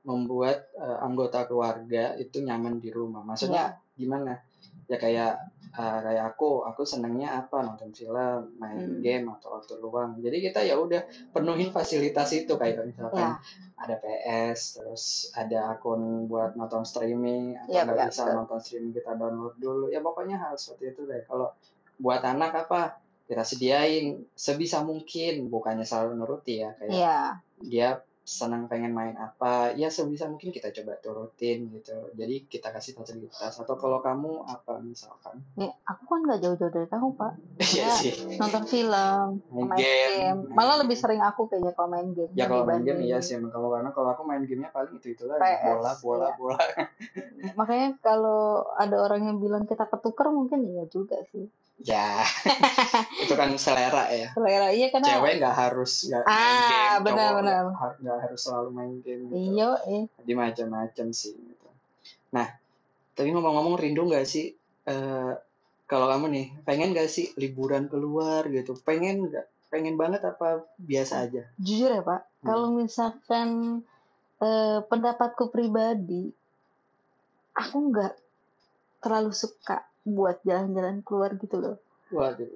membuat 0.00 0.68
eh, 0.74 0.98
anggota 0.98 1.44
keluarga 1.44 2.12
itu 2.14 2.40
nyaman 2.40 2.78
di 2.78 2.88
rumah 2.88 3.20
maksudnya 3.22 3.80
gimana 4.00 4.40
ya 4.88 4.96
kayak 4.96 5.38
uh, 5.72 5.98
kayak 6.02 6.34
aku 6.34 6.64
aku 6.64 6.82
senangnya 6.82 7.38
apa 7.38 7.62
nonton 7.62 7.92
film 7.92 8.56
main 8.58 8.80
Hmm. 8.80 8.98
game 8.98 9.26
atau 9.30 9.54
waktu 9.54 9.78
luang 9.78 10.18
jadi 10.18 10.36
kita 10.42 10.60
ya 10.64 10.74
udah 10.74 10.98
penuhin 11.30 11.70
fasilitas 11.70 12.32
itu 12.32 12.56
kayak 12.56 12.82
misalkan 12.82 13.38
Ya. 13.38 13.38
ada 13.78 13.94
PS 13.96 14.60
terus 14.76 15.04
ada 15.32 15.70
akun 15.70 16.26
buat 16.26 16.52
nonton 16.52 16.82
streaming 16.82 17.54
atau 17.56 17.70
Iya, 17.70 17.80
nggak 17.86 18.08
bisa 18.08 18.22
betul. 18.26 18.36
nonton 18.36 18.58
streaming 18.58 18.92
kita 18.92 19.12
download 19.14 19.54
dulu 19.56 19.86
ya 19.88 20.00
pokoknya 20.00 20.36
hal 20.36 20.54
seperti 20.54 20.90
itu 20.90 21.06
deh 21.06 21.22
kalau 21.24 21.54
buat 21.96 22.20
anak 22.20 22.66
apa 22.66 22.98
kita 23.24 23.46
sediain 23.46 24.26
sebisa 24.34 24.82
mungkin 24.82 25.46
bukannya 25.46 25.86
selalu 25.86 26.18
nuruti 26.18 26.58
ya 26.58 26.74
kayak 26.74 26.90
Iya. 26.90 27.18
dia 27.62 27.88
senang 28.30 28.70
pengen 28.70 28.94
main 28.94 29.18
apa 29.18 29.74
ya 29.74 29.90
sebisa 29.90 30.30
mungkin 30.30 30.54
kita 30.54 30.70
coba 30.70 30.94
turutin 31.02 31.66
gitu 31.74 32.14
jadi 32.14 32.46
kita 32.46 32.70
kasih 32.70 32.94
fasilitas 32.94 33.58
atau 33.58 33.74
kalau 33.74 33.98
kamu 33.98 34.46
apa 34.46 34.78
misalkan 34.78 35.42
Ya, 35.58 35.72
aku 35.84 36.06
kan 36.06 36.20
nggak 36.24 36.40
jauh-jauh 36.40 36.72
dari 36.72 36.88
kamu, 36.88 37.16
Pak. 37.16 37.32
Ya, 37.76 37.92
sih 37.92 38.12
Nonton 38.38 38.64
film, 38.64 39.40
main 39.52 39.66
main 39.68 39.80
game 39.80 40.20
game. 40.20 40.40
Malah 40.54 40.76
lebih 40.84 40.96
sering 40.96 41.20
aku 41.20 41.48
kayaknya 41.50 41.72
kalau 41.74 41.88
main 41.90 42.08
game. 42.12 42.32
ya 42.36 42.44
kalau 42.46 42.64
main 42.66 42.82
game 42.84 43.00
iya 43.02 43.18
sih 43.18 43.36
kalau 43.50 43.68
karena 43.72 43.90
kalau 43.90 44.08
aku 44.12 44.22
main 44.26 44.42
gamenya 44.44 44.70
paling 44.70 44.96
itu 45.00 45.16
itu 45.16 45.24
lah 45.26 45.38
bola 45.40 45.92
bola 46.00 46.26
iya. 46.28 46.36
bola 46.36 46.58
Makanya 47.58 47.88
kalau 48.04 48.64
ada 48.76 48.96
orang 49.00 49.26
yang 49.26 49.36
bilang 49.40 49.64
kita 49.66 49.88
ketuker 49.88 50.28
mungkin 50.30 50.64
iya 50.68 50.84
juga 50.86 51.18
sih. 51.32 51.48
Ya 51.80 52.20
itu 53.24 53.32
kan 53.32 53.50
selera 53.56 54.04
ya 54.08 54.28
Selera 54.32 54.68
iya 54.68 54.92
karena 54.92 55.06
cewek 55.16 55.32
nggak 55.40 55.56
harus 55.56 55.92
nggak 56.06 56.24
main 56.24 56.36
Ah, 56.36 56.60
game 56.68 56.92
cowok 56.92 57.04
benar-benar. 57.06 57.42
nggak 57.64 57.76
har- 57.76 57.98
nggak 57.98 58.18
harus 58.20 58.40
selalu 58.40 58.68
main 58.70 58.94
game 59.00 59.22
gitu. 59.26 59.36
iya 59.56 59.68
eh. 59.86 60.04
jadi 60.20 60.32
macam-macam 60.34 61.06
sih 61.10 61.32
gitu. 61.32 61.68
Nah, 62.30 62.46
tapi 63.12 63.28
ngomong-ngomong 63.30 63.74
rindu 63.74 64.06
nggak 64.06 64.24
sih 64.24 64.52
eh 64.84 65.32
kalau 65.84 66.06
kamu 66.06 66.26
nih 66.30 66.46
pengen 66.62 66.94
nggak 66.94 67.08
sih 67.08 67.34
liburan 67.34 67.88
keluar 67.88 68.46
gitu? 68.46 68.78
Pengen 68.78 69.26
nggak? 69.26 69.46
Pengen 69.66 69.94
banget 69.94 70.22
apa 70.22 70.62
biasa 70.76 71.24
aja? 71.24 71.42
Jujur 71.56 71.90
ya 71.90 72.02
Pak, 72.02 72.20
Hmm. 72.40 72.46
kalau 72.46 72.68
misalkan 72.70 73.48
eh, 74.38 74.78
pendapatku 74.82 75.48
pribadi, 75.48 76.30
aku 77.52 77.76
nggak 77.88 78.14
terlalu 78.98 79.32
suka 79.32 79.84
buat 80.04 80.40
jalan-jalan 80.46 81.04
keluar 81.04 81.36
gitu 81.36 81.56
loh. 81.60 81.76
Waduh. 82.10 82.48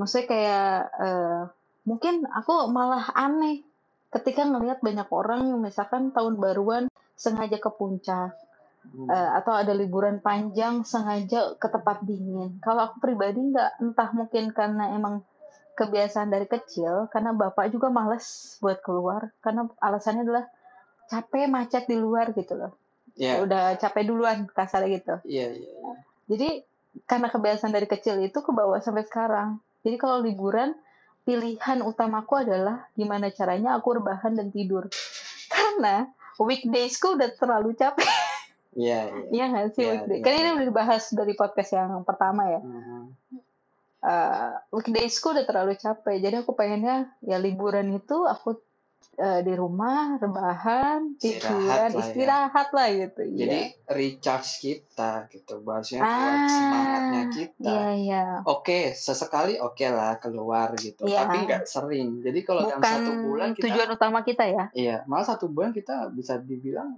Maksudnya 0.00 0.26
kayak 0.26 0.74
eh, 1.00 1.40
mungkin 1.84 2.24
aku 2.28 2.70
malah 2.72 3.12
aneh 3.12 3.62
ketika 4.08 4.48
ngelihat 4.48 4.80
banyak 4.80 5.08
orang 5.12 5.52
yang 5.52 5.60
misalkan 5.60 6.10
tahun 6.16 6.40
baruan 6.40 6.84
sengaja 7.18 7.60
ke 7.60 7.70
puncak 7.72 8.32
Hmm. 8.88 9.04
eh, 9.10 9.30
atau 9.36 9.52
ada 9.52 9.76
liburan 9.76 10.16
panjang 10.24 10.80
sengaja 10.80 11.60
ke 11.60 11.68
tempat 11.68 12.00
dingin. 12.08 12.56
Kalau 12.64 12.88
aku 12.88 13.04
pribadi 13.04 13.36
nggak, 13.36 13.84
entah 13.84 14.10
mungkin 14.16 14.54
karena 14.54 14.96
emang 14.96 15.20
kebiasaan 15.76 16.32
dari 16.32 16.48
kecil, 16.48 17.06
karena 17.12 17.36
bapak 17.36 17.68
juga 17.68 17.92
males 17.92 18.56
buat 18.64 18.80
keluar, 18.80 19.28
karena 19.44 19.68
alasannya 19.78 20.24
adalah 20.24 20.44
capek 21.10 21.46
macet 21.52 21.84
di 21.84 22.00
luar 22.00 22.32
gitu 22.32 22.56
loh. 22.56 22.72
Ya, 23.18 23.42
Udah 23.44 23.76
capek 23.76 24.08
duluan 24.08 24.48
kasar 24.48 24.86
gitu. 24.88 25.20
iya 25.28 25.52
iya. 25.52 25.68
iya. 25.68 25.92
Jadi 26.28 26.62
karena 27.08 27.28
kebiasaan 27.28 27.72
dari 27.72 27.88
kecil 27.88 28.20
itu 28.20 28.38
ke 28.38 28.50
bawah 28.52 28.78
sampai 28.78 29.04
sekarang. 29.04 29.58
Jadi 29.82 29.96
kalau 29.96 30.20
liburan 30.20 30.76
pilihan 31.24 31.80
utamaku 31.80 32.40
adalah 32.40 32.88
gimana 32.92 33.28
caranya 33.28 33.76
aku 33.76 33.96
rebahan 34.00 34.36
dan 34.36 34.48
tidur. 34.48 34.88
Karena 35.52 36.08
weekdaysku 36.36 37.16
udah 37.16 37.32
terlalu 37.34 37.72
capek. 37.74 38.04
Iya 38.76 39.00
iya. 39.10 39.24
Iya 39.32 39.44
nggak 39.48 39.66
sih 39.72 39.82
Iya, 39.82 39.90
weekday? 40.04 40.16
iya. 40.20 40.24
Kan 40.24 40.32
ini 40.36 40.50
udah 40.60 40.66
dibahas 40.68 41.02
dari 41.12 41.32
podcast 41.32 41.70
yang 41.72 42.04
pertama 42.04 42.42
ya. 42.48 42.60
Mhm. 42.60 43.02
Uh, 43.98 44.54
weekdaysku 44.70 45.34
udah 45.34 45.42
terlalu 45.42 45.74
capek. 45.74 46.22
Jadi 46.22 46.46
aku 46.46 46.54
pengennya 46.54 47.10
ya 47.18 47.34
liburan 47.42 47.90
itu 47.90 48.14
aku 48.24 48.54
uh, 49.18 49.40
di 49.42 49.52
rumah 49.52 50.16
rebahan, 50.16 51.18
Istirahat 51.18 51.58
lah 51.58 51.90
ya. 51.90 51.98
istirahat 52.00 52.68
lah 52.70 52.88
gitu. 52.88 53.22
Jadi 53.34 53.58
Iya. 53.68 53.90
recharge 53.90 54.50
kita 54.58 55.26
gitu, 55.28 55.58
bahasanya 55.60 56.02
buat 56.02 56.38
Ah, 56.38 56.48
semangatnya 56.48 57.22
kita. 57.34 57.68
Iya 57.68 57.86
iya. 57.94 58.24
Oke, 58.42 58.94
sesekali 58.94 59.58
oke 59.58 59.82
lah 59.84 60.16
keluar 60.16 60.72
gitu, 60.74 61.04
Iya. 61.04 61.26
tapi 61.26 61.36
nggak 61.44 61.64
sering. 61.66 62.22
Jadi 62.22 62.40
kalau 62.42 62.62
dalam 62.64 62.80
satu 62.80 63.10
bulan 63.20 63.48
kita 63.52 63.64
tujuan 63.66 63.88
utama 63.90 64.18
kita 64.22 64.44
ya. 64.46 64.64
Iya, 64.72 64.96
malah 65.04 65.26
satu 65.26 65.46
bulan 65.46 65.70
kita 65.70 66.08
bisa 66.10 66.38
dibilang 66.38 66.96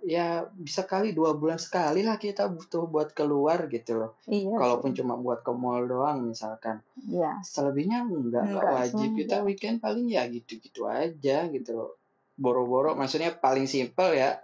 ya 0.00 0.26
bisa 0.50 0.82
kali 0.82 1.12
dua 1.12 1.32
bulan 1.32 1.56
sekali 1.56 2.00
lah 2.00 2.16
kita 2.16 2.46
butuh 2.46 2.84
buat 2.84 3.12
keluar 3.12 3.66
gitu 3.66 3.96
loh. 3.96 4.10
Iya. 4.24 4.56
Kalaupun 4.56 4.90
cuma 4.92 5.14
buat 5.14 5.40
ke 5.40 5.52
mall 5.52 5.84
doang 5.84 6.28
misalkan. 6.28 6.82
Iya. 7.00 7.38
Selebihnya 7.40 8.02
enggak, 8.02 8.44
enggak 8.44 8.72
wajib. 8.72 9.08
Kita 9.14 9.36
weekend 9.40 9.78
paling 9.78 10.06
ya 10.06 10.26
gitu-gitu 10.26 10.84
aja 10.84 11.46
gitu 11.46 11.70
loh. 11.72 11.90
Boro-boro 12.34 12.94
maksudnya 12.94 13.30
paling 13.30 13.66
simpel 13.66 14.14
ya. 14.14 14.38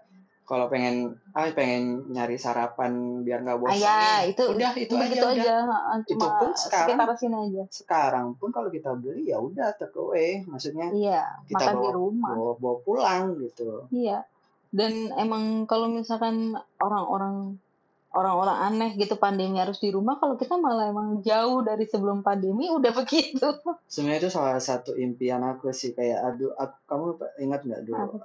Kalau 0.44 0.68
pengen 0.68 1.16
ah 1.32 1.48
pengen 1.50 2.04
nyari 2.06 2.36
sarapan 2.36 3.24
biar 3.24 3.40
nggak 3.40 3.56
Ah, 3.56 3.62
bosan 3.64 3.80
ya, 3.80 3.96
nih. 3.96 4.20
itu 4.28 4.42
udah 4.44 4.72
itu 4.76 4.92
udah 4.92 5.00
aja 5.00 5.14
gitu 5.16 5.24
udah. 5.24 5.32
aja. 5.40 5.54
heeh, 5.64 5.96
Itu 6.04 6.10
Cuma 6.12 6.28
pun 6.36 6.50
sekarang 6.52 6.98
sini 7.16 7.36
aja. 7.48 7.62
sekarang 7.72 8.26
pun 8.36 8.48
kalau 8.52 8.68
kita 8.68 8.92
beli 8.92 9.32
ya 9.32 9.40
udah 9.40 9.72
take 9.72 9.96
away. 9.96 10.44
Maksudnya 10.44 10.92
Iya, 10.92 11.24
kita 11.48 11.64
makan 11.64 11.72
di 11.72 11.80
bawa 11.80 11.92
rumah. 11.96 12.34
bawa, 12.36 12.52
bawa 12.60 12.76
pulang 12.84 13.24
gitu. 13.40 13.88
Iya. 13.88 14.20
Dan 14.74 15.14
emang 15.14 15.70
kalau 15.70 15.86
misalkan 15.86 16.58
orang-orang 16.82 17.62
orang-orang 18.14 18.58
aneh 18.70 18.90
gitu 18.98 19.14
pandemi 19.18 19.58
harus 19.58 19.78
di 19.78 19.90
rumah, 19.90 20.18
kalau 20.18 20.34
kita 20.34 20.58
malah 20.58 20.90
emang 20.90 21.22
jauh 21.22 21.62
dari 21.62 21.86
sebelum 21.86 22.26
pandemi 22.26 22.66
udah 22.70 22.90
begitu. 23.02 23.54
Sebenarnya 23.86 24.26
itu 24.26 24.30
salah 24.34 24.58
satu 24.58 24.98
impian 24.98 25.46
aku 25.46 25.70
sih 25.70 25.94
kayak 25.94 26.34
aduh 26.34 26.50
aku, 26.58 26.76
kamu 26.90 27.06
ingat 27.42 27.60
nggak 27.62 27.82
dulu? 27.86 28.02
Apa 28.02 28.18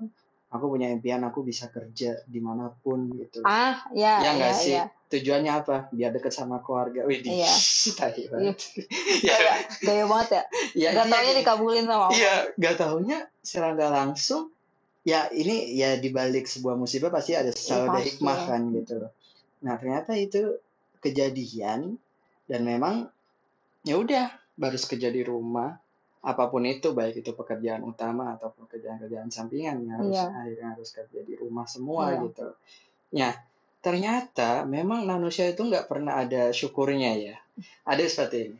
aku 0.50 0.66
punya 0.66 0.90
impian 0.90 1.22
aku 1.22 1.46
bisa 1.46 1.70
kerja 1.70 2.26
di 2.26 2.42
mana 2.42 2.74
pun 2.74 3.06
gitu. 3.14 3.46
Ah, 3.46 3.86
ya, 3.94 4.18
ya 4.26 4.30
nggak 4.34 4.54
ya, 4.54 4.58
sih? 4.58 4.74
ya. 4.74 4.86
tujuannya 5.10 5.52
apa? 5.54 5.76
Biar 5.94 6.14
deket 6.14 6.34
sama 6.34 6.62
keluarga. 6.62 7.06
Wih 7.06 7.22
di 7.22 7.42
Iya. 7.42 7.54
tai 7.98 8.26
banget. 8.30 8.58
Ya 9.26 9.38
Gaya, 9.82 10.06
banget 10.10 10.30
ya. 10.30 10.44
ya 10.74 10.90
Gak 10.98 11.06
iya, 11.06 11.14
taunya 11.14 11.34
dikabulin 11.42 11.86
sama 11.90 12.08
iya 12.14 12.34
nggak 12.58 12.76
taunya 12.78 13.18
secara 13.42 13.74
nggak 13.76 13.92
langsung 13.94 14.54
ya 15.10 15.20
ini 15.34 15.74
ya 15.74 15.98
dibalik 15.98 16.46
sebuah 16.46 16.78
musibah 16.78 17.10
pasti 17.10 17.34
ada 17.34 17.50
ada 17.50 17.90
pasti, 17.98 18.06
hikmah 18.14 18.38
ya. 18.38 18.46
kan 18.46 18.62
gitu 18.78 18.94
loh 19.02 19.12
nah 19.66 19.74
ternyata 19.82 20.12
itu 20.14 20.42
kejadian 21.02 21.98
dan 22.46 22.62
memang 22.62 23.10
ya 23.82 23.96
udah 23.98 24.30
baru 24.60 24.78
kerja 24.78 25.10
di 25.10 25.24
rumah 25.24 25.72
apa 26.20 26.52
pun 26.52 26.68
itu 26.68 26.92
baik 26.92 27.24
itu 27.24 27.32
pekerjaan 27.32 27.80
utama 27.88 28.36
atau 28.36 28.52
pekerjaan-kerjaan 28.52 29.32
sampingan 29.32 29.88
yang 29.88 30.04
harus 30.04 30.20
Iya. 30.20 30.28
akhirnya 30.36 30.68
harus 30.76 30.90
kerja 30.92 31.20
di 31.24 31.34
rumah 31.40 31.64
semua 31.64 32.12
Iya. 32.12 32.20
gitu 32.28 32.48
ya 33.16 33.30
ternyata 33.80 34.68
memang 34.68 35.08
manusia 35.08 35.48
itu 35.48 35.64
nggak 35.64 35.88
pernah 35.88 36.20
ada 36.20 36.52
syukurnya 36.52 37.12
ya 37.16 37.36
ada 37.88 38.04
seperti 38.04 38.52
ini 38.52 38.60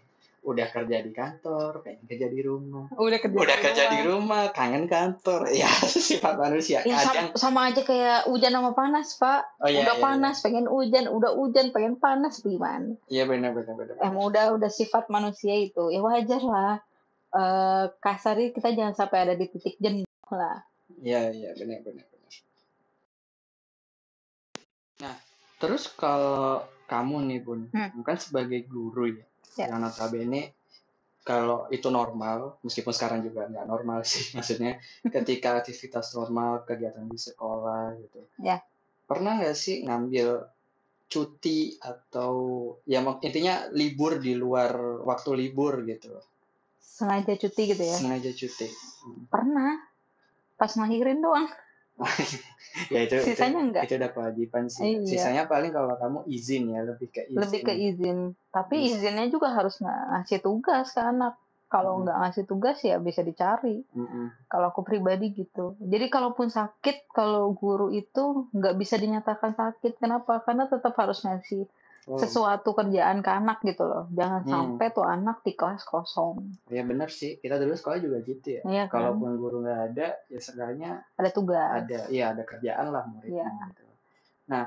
udah 0.50 0.68
kerja 0.68 0.98
di 1.00 1.12
kantor 1.12 1.80
pengen 1.80 2.04
kerja 2.04 2.28
di 2.28 2.42
rumah 2.42 2.90
Udah 2.92 3.18
kerja 3.18 3.38
udah 3.38 3.54
di 3.54 3.64
kerja 3.64 3.84
di 3.88 4.00
rumah. 4.02 4.10
rumah 4.10 4.52
kangen 4.52 4.86
kantor 4.86 5.42
ya 5.52 5.70
sifat 6.10 6.36
manusia 6.36 6.82
Ya, 6.82 6.98
kadang 7.00 7.32
sama, 7.32 7.38
sama 7.38 7.60
aja 7.68 7.82
kayak 7.82 8.26
hujan 8.26 8.52
sama 8.52 8.72
panas, 8.74 9.14
Pak. 9.16 9.42
oh 9.58 9.68
iya 9.68 9.82
udah 9.82 9.96
iya, 9.96 10.04
panas, 10.04 10.36
pengen 10.40 10.66
hujan, 10.66 11.06
udah 11.08 11.32
hujan, 11.32 11.70
pengen 11.70 11.96
panas, 11.96 12.40
gimana? 12.40 12.98
iya 13.06 13.24
benar 13.24 13.52
benar 13.52 13.74
benar 13.74 13.96
Emang 14.00 14.26
udah 14.26 14.54
udah 14.54 14.70
sifat 14.70 15.08
manusia 15.08 15.54
itu. 15.54 15.88
Ya 15.88 16.00
wajar 16.00 16.42
lah. 16.42 16.76
Eh 17.30 17.86
kasarnya 17.96 18.50
kita 18.50 18.70
jangan 18.72 18.96
sampai 18.96 19.18
ada 19.22 19.34
di 19.34 19.46
titik 19.46 19.78
jenuh 19.78 20.10
lah. 20.30 20.66
iya 21.00 21.30
iya 21.30 21.54
benar 21.54 21.80
benar 21.80 22.04
benar 22.04 22.34
nah 25.00 25.16
terus 25.58 25.88
kalau 25.90 26.60
kamu 26.86 27.16
nih 27.26 27.40
bun 27.40 27.60
Hmm. 27.70 27.94
bukan 27.94 28.18
sebagai 28.18 28.66
guru 28.66 29.14
ya, 29.14 29.26
Ya. 29.56 29.66
yang 29.68 29.80
notabene 29.80 30.54
kalau 31.22 31.70
itu 31.70 31.90
normal 31.90 32.58
meskipun 32.62 32.90
sekarang 32.90 33.20
juga 33.22 33.46
nggak 33.46 33.66
normal 33.66 34.02
sih 34.04 34.30
maksudnya 34.36 34.78
ketika 35.04 35.58
aktivitas 35.58 36.14
normal 36.14 36.64
kegiatan 36.64 37.06
di 37.06 37.18
sekolah 37.18 37.98
gitu 37.98 38.20
Ya. 38.38 38.62
pernah 39.06 39.36
nggak 39.36 39.54
sih 39.54 39.84
ngambil 39.84 40.46
cuti 41.06 41.74
atau 41.76 42.34
ya 42.84 43.02
intinya 43.20 43.66
libur 43.72 44.18
di 44.18 44.34
luar 44.34 44.74
waktu 45.02 45.30
libur 45.36 45.82
gitu 45.84 46.14
Sengaja 46.80 47.34
cuti 47.34 47.62
gitu 47.68 47.82
ya. 47.82 47.96
sengaja 47.96 48.30
cuti 48.30 48.68
Hmm. 49.00 49.32
Pernah. 49.32 49.80
Pas 50.60 50.68
ngelahirin 50.70 51.24
doang. 51.24 51.48
ya 52.88 53.00
itu 53.02 53.16
itu, 53.16 53.26
Sisanya 53.28 53.60
enggak. 53.62 53.84
itu 53.84 53.94
udah 53.96 54.12
kewajiban 54.12 54.66
sih 54.66 54.84
Iya. 54.96 55.06
sisanya 55.06 55.44
paling 55.46 55.70
kalau 55.70 55.96
kamu 55.96 56.20
izin 56.28 56.70
ya 56.70 56.82
lebih 56.82 57.08
ke 57.08 57.26
izin 57.26 57.40
Lebih 57.40 57.60
ke 57.62 57.74
izin. 57.76 58.18
Tapi 58.50 58.76
Iya. 58.78 58.88
izinnya 58.94 59.26
juga 59.28 59.52
harus 59.52 59.78
ng- 59.78 59.90
ngasih 60.12 60.40
tugas 60.40 60.90
ke 60.90 61.00
anak. 61.00 61.34
Kalau 61.68 61.94
Hmm. 61.96 62.04
nggak 62.04 62.18
ngasih 62.20 62.44
tugas 62.46 62.78
ya 62.82 62.98
bisa 62.98 63.22
dicari. 63.22 63.86
Mm-mm. 63.92 64.34
Kalau 64.48 64.70
aku 64.70 64.82
pribadi 64.82 65.30
gitu. 65.32 65.78
Jadi 65.78 66.06
kalaupun 66.08 66.50
sakit, 66.50 67.06
kalau 67.08 67.54
guru 67.54 67.90
itu 67.92 68.50
nggak 68.52 68.74
bisa 68.74 68.96
dinyatakan 68.96 69.54
sakit. 69.54 69.98
Kenapa? 69.98 70.42
Karena 70.42 70.66
tetap 70.66 70.94
harus 70.96 71.22
ngasih 71.22 71.70
Oh, 72.10 72.18
sesuatu 72.18 72.74
kerjaan 72.74 73.22
ke 73.22 73.30
anak 73.30 73.62
gitu 73.62 73.86
loh. 73.86 74.10
Jangan 74.10 74.42
hmm. 74.42 74.50
sampai 74.50 74.86
tuh 74.90 75.06
anak 75.06 75.46
di 75.46 75.54
kelas 75.54 75.86
kosong. 75.86 76.42
Ya 76.68 76.82
bener 76.82 77.06
sih. 77.08 77.38
Kita 77.38 77.56
dulu 77.56 77.78
sekolah 77.78 78.02
juga 78.02 78.18
gitu 78.20 78.58
ya. 78.58 78.62
Iya 78.66 78.84
kan? 78.86 79.14
Kalaupun 79.14 79.38
guru 79.38 79.62
nggak 79.62 79.82
ada, 79.94 80.18
ya 80.26 80.40
seenggaknya 80.40 81.06
Ada 81.14 81.30
tugas. 81.30 81.70
ada, 81.86 82.00
ya 82.10 82.34
ada 82.34 82.42
kerjaan 82.42 82.90
lah 82.90 83.06
muridnya 83.06 83.46
Iya. 83.46 83.66
gitu. 83.70 83.84
Nah, 84.50 84.66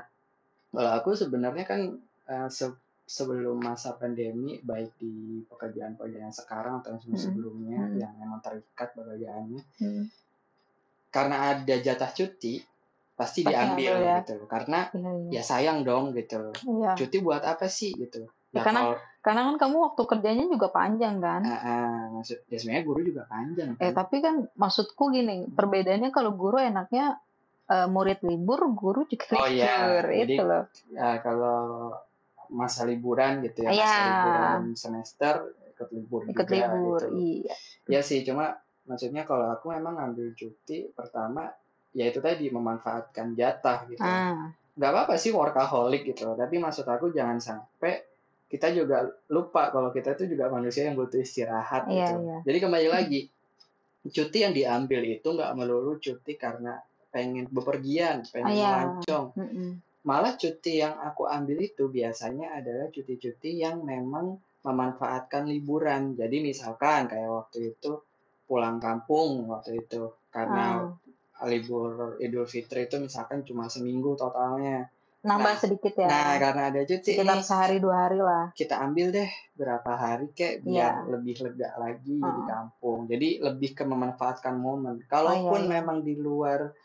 kalau 0.71 0.91
aku 0.95 1.09
sebenarnya 1.13 1.65
kan 1.67 1.81
eh, 2.23 2.47
se- 2.47 2.79
sebelum 3.03 3.59
masa 3.59 3.91
pandemi, 3.93 4.63
baik 4.63 4.95
di 4.95 5.43
pekerjaan-pekerjaan 5.43 6.31
sekarang 6.31 6.79
atau 6.79 6.95
yang 6.95 7.03
Mm-mm. 7.03 7.19
sebelumnya 7.19 7.79
Mm. 7.83 7.95
yang 7.99 8.13
memang 8.15 8.39
terikat 8.39 8.95
pekerjaannya, 8.95 9.59
Hmm. 9.75 10.07
karena 11.11 11.51
ada 11.51 11.75
jatah 11.77 12.07
cuti, 12.09 12.63
pasti 13.13 13.45
diambil 13.45 13.93
ya. 14.01 14.15
gitu. 14.21 14.45
Karena 14.45 14.89
Iya, 14.89 15.11
iya. 15.13 15.31
ya 15.37 15.41
sayang 15.41 15.85
dong 15.85 16.13
gitu. 16.13 16.49
Iya. 16.65 16.97
Cuti 16.97 17.17
buat 17.21 17.41
apa 17.41 17.69
sih 17.69 17.93
gitu? 17.93 18.25
Ya, 18.53 18.61
Nah, 18.61 18.63
karena 18.63 18.79
kalau 18.81 18.95
karena 19.23 19.41
kan 19.49 19.55
kamu 19.57 19.77
waktu 19.81 20.01
kerjanya 20.05 20.45
juga 20.45 20.67
panjang 20.69 21.15
kan. 21.17 21.41
ah, 21.41 21.57
ah, 21.57 21.97
maksud 22.11 22.43
ya 22.45 22.57
sebenarnya 22.59 22.83
guru 22.83 22.99
juga 23.01 23.23
panjang 23.25 23.69
Eh 23.77 23.89
kan. 23.89 23.93
tapi 23.95 24.15
kan 24.19 24.35
maksudku 24.53 25.09
gini, 25.09 25.47
perbedaannya 25.47 26.09
kalau 26.09 26.33
guru 26.33 26.57
enaknya 26.57 27.17
eh, 27.63 27.87
murid 27.87 28.19
libur, 28.21 28.59
guru 28.75 29.07
juga 29.07 29.39
Oh 29.39 29.47
iya, 29.47 29.65
libur, 29.65 30.03
jadi 30.11 30.33
itu 30.35 30.43
loh. 30.43 30.63
ya, 30.91 31.09
kalau 31.23 31.59
masa 32.51 32.83
liburan 32.83 33.41
gitu 33.41 33.65
ya, 33.65 33.71
masa 33.71 34.01
liburan 34.03 34.61
semester 34.75 35.33
ikut 35.73 35.89
libur 35.89 36.21
Ikut 36.27 36.45
juga 36.45 36.67
libur, 36.69 37.01
gitu. 37.01 37.17
iya. 37.17 37.55
Ya 37.87 38.01
sih, 38.03 38.21
cuma 38.21 38.53
maksudnya 38.83 39.23
kalau 39.23 39.49
aku 39.49 39.71
memang 39.71 39.95
ngambil 39.95 40.35
cuti 40.35 40.91
pertama 40.91 41.47
ya 41.93 42.09
itu 42.09 42.19
tadi 42.19 42.49
memanfaatkan 42.49 43.33
jatah 43.33 43.85
gitu. 43.87 44.01
Ah, 44.03 44.49
Nggak 44.73 44.89
apa-apa 44.89 45.15
sih 45.15 45.29
workaholic 45.29 46.01
gitu, 46.03 46.33
tapi 46.33 46.57
maksud 46.57 46.83
aku 46.83 47.13
jangan 47.13 47.37
sampai 47.37 48.01
kita 48.49 48.73
juga 48.73 49.05
lupa 49.29 49.69
kalau 49.69 49.89
kita 49.89 50.13
itu 50.13 50.33
juga 50.33 50.49
manusia 50.49 50.85
yang 50.89 50.97
butuh 50.97 51.21
istirahat 51.21 51.85
Iya, 51.85 51.93
gitu. 52.09 52.13
iya. 52.21 52.37
Jadi 52.45 52.57
kembali 52.57 52.87
lagi, 52.89 53.19
cuti 54.03 54.37
yang 54.41 54.53
diambil 54.53 55.01
itu 55.05 55.25
nggak 55.25 55.53
melulu 55.53 55.97
cuti 55.97 56.33
karena 56.35 56.77
pengen 57.09 57.45
bepergian, 57.49 58.25
pengen 58.29 58.49
Iya. 58.49 58.65
melancong. 58.65 59.25
mm-mm. 59.37 59.71
Malah 60.03 60.35
cuti 60.35 60.83
yang 60.83 60.99
aku 60.99 61.23
ambil 61.25 61.63
itu 61.63 61.87
biasanya 61.87 62.57
adalah 62.59 62.91
cuti-cuti 62.91 63.55
yang 63.55 63.85
memang 63.85 64.35
memanfaatkan 64.61 65.47
liburan. 65.47 66.17
Jadi 66.17 66.43
misalkan 66.43 67.07
kayak 67.07 67.29
waktu 67.29 67.71
itu 67.71 68.01
pulang 68.43 68.81
kampung 68.83 69.47
waktu 69.47 69.85
itu 69.85 70.11
karena 70.27 70.83
Ah, 70.83 70.91
libur 71.43 72.15
Idul 72.21 72.45
Fitri 72.45 72.85
itu 72.85 73.01
misalkan 73.01 73.41
cuma 73.43 73.67
seminggu 73.67 74.13
totalnya. 74.13 74.87
nambah 75.23 75.55
Nah, 75.55 75.59
sedikit 75.59 75.93
ya. 75.95 76.07
Nah, 76.11 76.35
karena 76.35 76.61
ada 76.67 76.81
cuti 76.83 77.15
Sekitar 77.15 77.39
nih, 77.39 77.47
sehari 77.47 77.77
dua 77.79 77.95
hari 77.95 78.19
lah. 78.19 78.51
kita 78.51 78.75
ambil 78.75 79.07
deh 79.15 79.31
berapa 79.55 79.91
hari 79.95 80.27
kek 80.35 80.67
biar 80.67 81.07
lebih 81.07 81.39
lega 81.47 81.79
lagi 81.79 82.19
di 82.19 82.27
Heeh. 82.27 82.43
kampung. 82.43 83.07
Jadi 83.07 83.39
lebih 83.39 83.71
ke 83.71 83.87
memanfaatkan 83.87 84.51
momen. 84.59 84.99
Oh 84.99 84.99
iya, 84.99 85.07
Kalaupun 85.07 85.61
iya. 85.63 85.79
memang 85.79 86.03
di 86.03 86.19
luar 86.19 86.75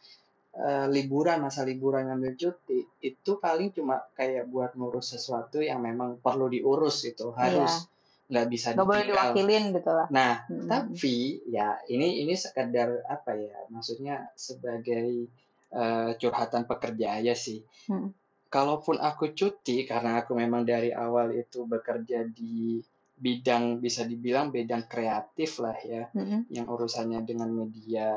eh, 0.55 0.87
liburan 0.87 1.43
masa 1.43 1.67
liburan 1.67 2.07
ngambil 2.15 2.39
cuti 2.39 2.79
itu 3.03 3.43
paling 3.43 3.75
cuma 3.75 4.07
kayak 4.15 4.47
buat 4.47 4.79
ngurus 4.79 5.19
sesuatu 5.19 5.59
yang 5.59 5.83
memang 5.83 6.23
perlu 6.23 6.47
diurus 6.47 7.11
itu 7.11 7.35
harus 7.35 7.91
nggak 8.29 8.47
bisa 8.53 8.77
Nggak 8.77 8.89
boleh 8.89 9.05
diwakilin 9.09 9.65
gitu 9.73 9.91
lah. 9.91 10.07
Nah, 10.13 10.45
Mm-mm. 10.53 10.69
tapi 10.69 11.41
ya 11.49 11.81
ini 11.89 12.21
ini 12.23 12.37
sekedar 12.37 13.03
apa 13.09 13.33
ya? 13.35 13.57
Maksudnya 13.73 14.29
sebagai 14.37 15.27
eh, 15.73 16.11
curhatan 16.21 16.69
pekerja 16.69 17.19
aja 17.21 17.33
sih. 17.33 17.65
Mm. 17.89 18.13
Kalaupun 18.49 18.97
aku 19.01 19.33
cuti 19.37 19.85
karena 19.85 20.25
aku 20.25 20.33
memang 20.37 20.65
dari 20.65 20.93
awal 20.93 21.37
itu 21.37 21.69
bekerja 21.69 22.25
di 22.29 22.81
bidang 23.19 23.83
bisa 23.83 24.07
dibilang 24.07 24.55
bidang 24.55 24.87
kreatif 24.87 25.59
lah 25.59 25.77
ya, 25.83 26.07
Mm-mm. 26.15 26.47
yang 26.53 26.65
urusannya 26.71 27.25
dengan 27.27 27.51
media 27.51 28.15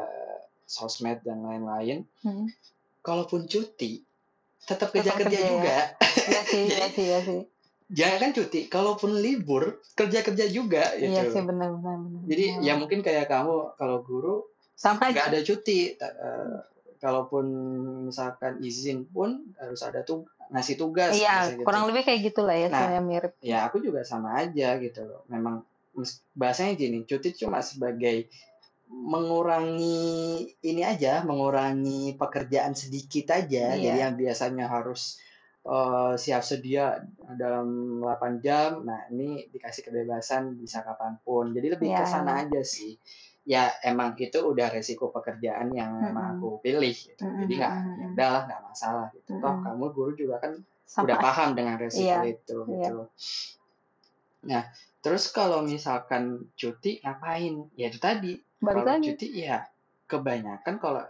sosmed 0.67 1.23
dan 1.23 1.43
lain-lain. 1.43 2.05
Mm. 2.23 2.47
Kalaupun 3.01 3.47
cuti 3.49 4.03
tetap 4.61 4.93
kerja-kerja 4.93 5.25
kerja 5.25 5.39
ya. 5.39 5.49
juga. 5.49 5.77
Iya 6.29 6.41
sih, 6.45 6.63
iya 6.75 6.87
sih, 6.93 7.05
iya 7.07 7.19
sih. 7.25 7.41
Jangan 7.91 8.17
kan 8.17 8.31
cuti, 8.31 8.59
kalaupun 8.65 9.19
libur 9.19 9.63
kerja-kerja 9.91 10.47
juga 10.47 10.95
Iya 10.95 11.27
gitu. 11.27 11.35
sih, 11.35 11.43
benar, 11.43 11.75
benar, 11.75 11.97
benar. 11.99 12.21
Jadi 12.23 12.45
benar. 12.49 12.63
ya 12.63 12.73
mungkin 12.79 12.99
kayak 13.01 13.27
kamu 13.27 13.55
kalau 13.75 13.97
guru 13.99 14.47
sama 14.73 15.11
nggak 15.11 15.27
ada 15.27 15.39
cuti 15.43 15.93
eh, 15.93 16.55
kalaupun 16.97 17.45
misalkan 18.07 18.61
izin 18.61 19.03
pun 19.05 19.43
harus 19.57 19.81
ada 19.81 20.01
tuh 20.01 20.23
ngasih 20.49 20.75
tugas 20.75 21.11
Iya, 21.11 21.51
gitu. 21.51 21.63
kurang 21.63 21.91
lebih 21.91 22.03
kayak 22.03 22.31
gitulah 22.31 22.55
ya, 22.55 22.67
Nah, 22.67 22.79
saya 22.87 22.99
mirip. 22.99 23.33
ya 23.39 23.67
aku 23.67 23.79
juga 23.79 24.01
sama 24.01 24.39
aja 24.39 24.75
gitu 24.77 25.03
loh 25.03 25.27
memang 25.27 25.63
bahasanya 26.31 26.75
gini 26.75 27.03
cuti 27.03 27.35
cuma 27.35 27.59
sebagai 27.59 28.31
mengurangi 28.87 29.99
ini 30.61 30.81
aja 30.83 31.23
mengurangi 31.23 32.15
pekerjaan 32.15 32.71
sedikit 32.73 33.31
aja 33.33 33.75
Iya. 33.75 33.79
jadi 33.79 33.97
yang 34.01 34.15
biasanya 34.15 34.65
harus 34.67 35.19
eh, 35.61 36.13
siap 36.17 36.41
sedia 36.41 36.97
dalam 37.37 37.99
8 38.01 38.41
jam. 38.41 38.81
Nah 38.81 39.05
ini 39.09 39.45
dikasih 39.47 39.85
kebebasan 39.85 40.57
bisa 40.57 40.81
kapan 40.81 41.21
pun. 41.21 41.53
Jadi 41.53 41.67
lebih 41.69 41.87
ke 41.91 42.01
Iya, 42.01 42.09
sana 42.09 42.41
aja 42.41 42.61
sih. 42.61 42.97
Ya 43.41 43.73
emang 43.81 44.13
itu 44.15 44.37
udah 44.37 44.69
resiko 44.69 45.09
pekerjaan 45.09 45.73
yang 45.73 45.97
memang 45.97 46.37
Mm-mm. 46.37 46.37
aku 46.37 46.49
pilih 46.61 46.93
gitu. 46.93 47.25
Mm-mm, 47.25 47.41
jadi 47.45 47.53
nggak 47.57 47.73
ya 47.97 48.05
udahlah 48.13 48.41
nggak 48.45 48.61
masalah 48.61 49.05
gitu. 49.17 49.31
Toh 49.37 49.49
Mm-mm. 49.49 49.65
kamu 49.65 49.85
guru 49.93 50.11
juga 50.13 50.35
kan 50.37 50.53
Sama. 50.85 51.09
udah 51.09 51.17
paham 51.17 51.49
dengan 51.57 51.75
resiko 51.81 52.21
Iya, 52.21 52.37
itu 52.37 52.57
iya. 52.69 52.69
gitu. 52.69 52.97
Nah 54.45 54.63
terus 55.01 55.29
kalau 55.33 55.65
misalkan 55.65 56.53
cuti 56.53 57.01
ngapain? 57.01 57.65
Ya 57.73 57.89
itu 57.89 57.97
tadi. 57.97 58.37
Balik 58.61 58.75
kalau 58.77 58.85
lagi. 58.85 59.05
cuti 59.09 59.27
ya 59.33 59.65
kebanyakan 60.05 60.75
kalau 60.77 61.01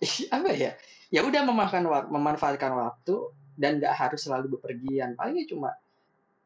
apa 0.36 0.48
ya? 0.52 0.76
Ya 1.08 1.20
udah 1.24 1.42
memakan 1.42 1.84
memanfaatkan 2.12 2.76
waktu 2.76 3.16
dan 3.60 3.76
nggak 3.76 3.92
harus 3.92 4.20
selalu 4.24 4.56
bepergian 4.56 5.12
palingnya 5.12 5.44
cuma 5.46 5.76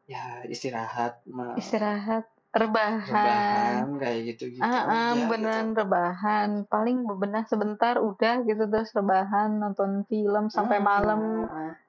ya 0.05 0.43
istirahat 0.45 1.23
Istirahat, 1.55 2.27
rebahan. 2.53 3.09
rebahan 3.09 3.87
kayak 3.97 4.19
gitu 4.35 4.43
gitu 4.53 4.61
ah, 4.61 4.85
aja 5.15 5.25
beneran 5.25 5.67
gitu. 5.71 5.79
rebahan. 5.81 6.49
Paling 6.67 6.97
bebenah 7.03 7.43
sebentar 7.49 7.97
udah 7.97 8.43
gitu 8.43 8.63
terus 8.67 8.91
rebahan 8.91 9.57
nonton 9.57 10.03
film 10.05 10.47
sampai 10.47 10.77
Hmm, 10.77 10.85
malam. 10.85 11.21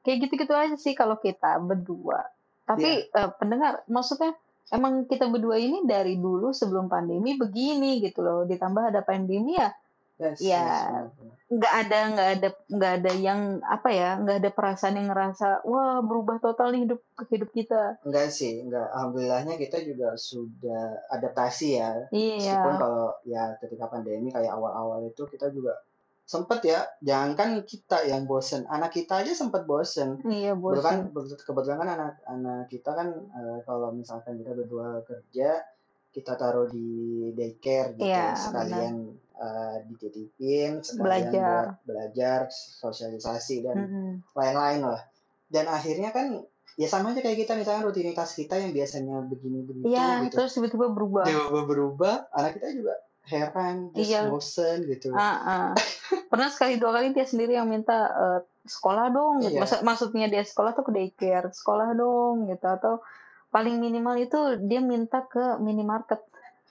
Kayak 0.01 0.27
gitu-gitu 0.27 0.55
aja 0.55 0.77
sih 0.79 0.95
kalau 0.95 1.19
kita 1.19 1.59
berdua. 1.61 2.25
Tapi 2.65 3.07
Iya. 3.07 3.27
eh, 3.27 3.31
pendengar, 3.37 3.85
maksudnya 3.87 4.33
emang 4.73 5.05
kita 5.07 5.29
berdua 5.29 5.55
ini 5.61 5.85
dari 5.85 6.17
dulu 6.17 6.51
sebelum 6.51 6.89
pandemi 6.89 7.37
begini 7.37 8.01
gitu 8.01 8.25
loh. 8.25 8.41
Ditambah 8.43 8.91
ada 8.91 9.05
pandemi 9.05 9.55
ya 9.55 9.71
yes, 10.19 10.39
Ya, 10.39 10.57
yes, 10.59 10.81
benar-benar. 10.87 11.35
nggak 11.47 11.75
ada 11.79 11.99
nggak 12.11 12.29
ada 12.35 12.49
nggak 12.67 12.93
ada 12.99 13.13
yang 13.15 13.41
apa 13.63 13.89
ya 13.95 14.11
nggak 14.19 14.37
ada 14.43 14.51
perasaan 14.51 14.99
yang 14.99 15.09
ngerasa 15.09 15.63
wah 15.63 16.03
berubah 16.03 16.43
total 16.43 16.75
nih 16.75 16.91
hidup 16.91 17.01
hidup 17.29 17.51
kita. 17.53 17.83
Enggak 18.03 18.35
sih, 18.35 18.61
enggak. 18.61 18.91
Alhamdulillahnya 18.91 19.55
kita 19.55 19.79
juga 19.81 20.19
sudah 20.19 21.07
adaptasi 21.09 21.69
ya. 21.79 21.91
Iya. 22.11 22.37
Meskipun 22.43 22.75
kalau 22.77 23.09
ya 23.23 23.55
ketika 23.61 23.87
pandemi 23.87 24.29
kayak 24.29 24.51
awal-awal 24.51 25.07
itu 25.07 25.23
kita 25.27 25.55
juga 25.55 25.79
sempet 26.27 26.59
ya, 26.67 26.83
jangankan 26.99 27.63
kita 27.63 28.03
yang 28.03 28.27
bosen, 28.27 28.67
anak 28.67 28.91
kita 28.91 29.23
aja 29.23 29.31
sempet 29.31 29.63
bosen. 29.63 30.19
Iya 30.27 30.59
Kebetulan, 30.59 31.15
bosan. 31.15 31.39
kebetulan 31.39 31.79
kan 31.79 31.91
anak-anak 31.95 32.61
kita 32.67 32.91
kan 32.91 33.09
eh, 33.15 33.59
kalau 33.63 33.95
misalkan 33.95 34.35
kita 34.43 34.51
berdua 34.51 35.07
kerja, 35.07 35.63
kita 36.11 36.35
taruh 36.35 36.67
di 36.67 36.89
daycare 37.31 37.95
gitu, 37.95 38.11
Iya, 38.11 38.35
sekalian 38.35 39.15
eh, 39.37 39.77
dititipin, 39.87 40.81
Belajar. 40.97 41.77
belajar, 41.83 42.49
sosialisasi 42.51 43.61
dan 43.61 43.77
Mm-mm. 43.79 44.11
lain-lain 44.33 44.81
lah. 44.83 45.03
Dan 45.47 45.67
akhirnya 45.67 46.11
kan 46.11 46.41
ya 46.75 46.87
sama 46.87 47.11
aja 47.11 47.21
kayak 47.21 47.39
kita 47.39 47.53
misalkan 47.53 47.85
rutinitas 47.85 48.33
kita 48.33 48.57
yang 48.57 48.71
biasanya 48.71 49.21
begini 49.23 49.61
begitu 49.63 49.85
Iya, 49.87 50.25
gitu. 50.25 50.41
terus 50.41 50.53
tiba-tiba 50.53 50.87
berubah. 50.89 51.25
Tiba-tiba 51.25 51.63
berubah, 51.65 52.15
anak 52.31 52.57
kita 52.57 52.69
juga 52.75 52.95
heran, 53.25 53.91
terus 53.91 54.07
Iya. 54.07 54.21
bosen 54.27 54.77
gitu. 54.87 55.11
Ah, 55.11 55.37
ah. 55.39 55.71
Pernah 56.31 56.49
sekali 56.49 56.77
dua 56.77 56.95
kali 56.95 57.11
dia 57.11 57.25
sendiri 57.25 57.55
yang 57.55 57.67
minta 57.67 57.97
eh, 58.09 58.41
sekolah 58.65 59.07
dong. 59.11 59.35
gitu. 59.41 59.53
Iya. 59.53 59.61
Maksud- 59.63 59.83
maksudnya 59.83 60.27
dia 60.27 60.43
sekolah 60.43 60.73
tuh 60.73 60.85
ke 60.85 60.93
daycare, 60.93 61.49
sekolah 61.51 61.93
dong 61.93 62.47
gitu 62.47 62.67
atau 62.67 63.01
paling 63.49 63.77
minimal 63.77 64.17
itu 64.17 64.39
dia 64.63 64.81
minta 64.81 65.23
ke 65.23 65.57
minimarket. 65.59 66.21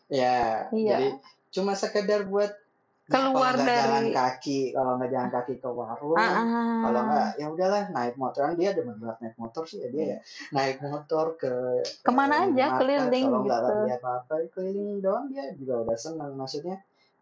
Ya, 0.06 0.70
Iya. 0.70 0.90
jadi 0.92 1.08
cuma 1.56 1.72
sekedar 1.74 2.28
buat 2.28 2.52
ya, 2.52 3.16
Keluar 3.16 3.54
kalau 3.54 3.64
dari- 3.64 3.80
jalan 3.80 4.06
kaki, 4.12 4.60
kalau 4.74 4.92
nggak 4.98 5.10
jalan 5.10 5.30
kaki 5.32 5.54
ke 5.56 5.70
warung, 5.70 6.18
Ah, 6.18 6.42
kalau 6.82 7.02
nggak 7.06 7.28
ya 7.38 7.48
udahlah 7.48 7.84
naik 7.90 8.16
motor. 8.18 8.42
Kan 8.44 8.58
dia 8.58 8.74
demen 8.74 8.98
banget 8.98 9.18
naik 9.22 9.38
motor 9.38 9.64
sih 9.64 9.80
ya 9.80 9.88
dia 9.88 10.06
ya. 10.06 10.20
Naik 10.52 10.82
motor 10.82 11.26
ke 11.38 11.54
Ke 12.02 12.12
mana 12.12 12.36
ke 12.36 12.52
aja, 12.52 12.66
minimarket, 12.76 12.82
keliling 12.82 13.26
kalau 13.26 13.40
nggak 13.42 13.60
gitu. 13.62 13.70
lagi 13.72 13.90
apa-apa 13.96 14.34
keliling 14.52 14.92
doang 15.00 15.26
dia 15.30 15.44
juga 15.54 15.74
udah 15.86 15.98
senang 15.98 16.34
maksudnya 16.34 16.76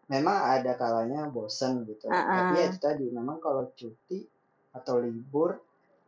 memang 0.04 0.36
ada 0.56 0.72
kalanya 0.74 1.28
bosen 1.28 1.84
gitu. 1.84 2.08
Ah, 2.08 2.24
tapi 2.42 2.52
ya 2.58 2.64
itu 2.66 2.78
tadi 2.80 3.06
memang 3.08 3.36
kalau 3.38 3.68
cuti 3.70 4.24
atau 4.72 4.98
libur 4.98 5.60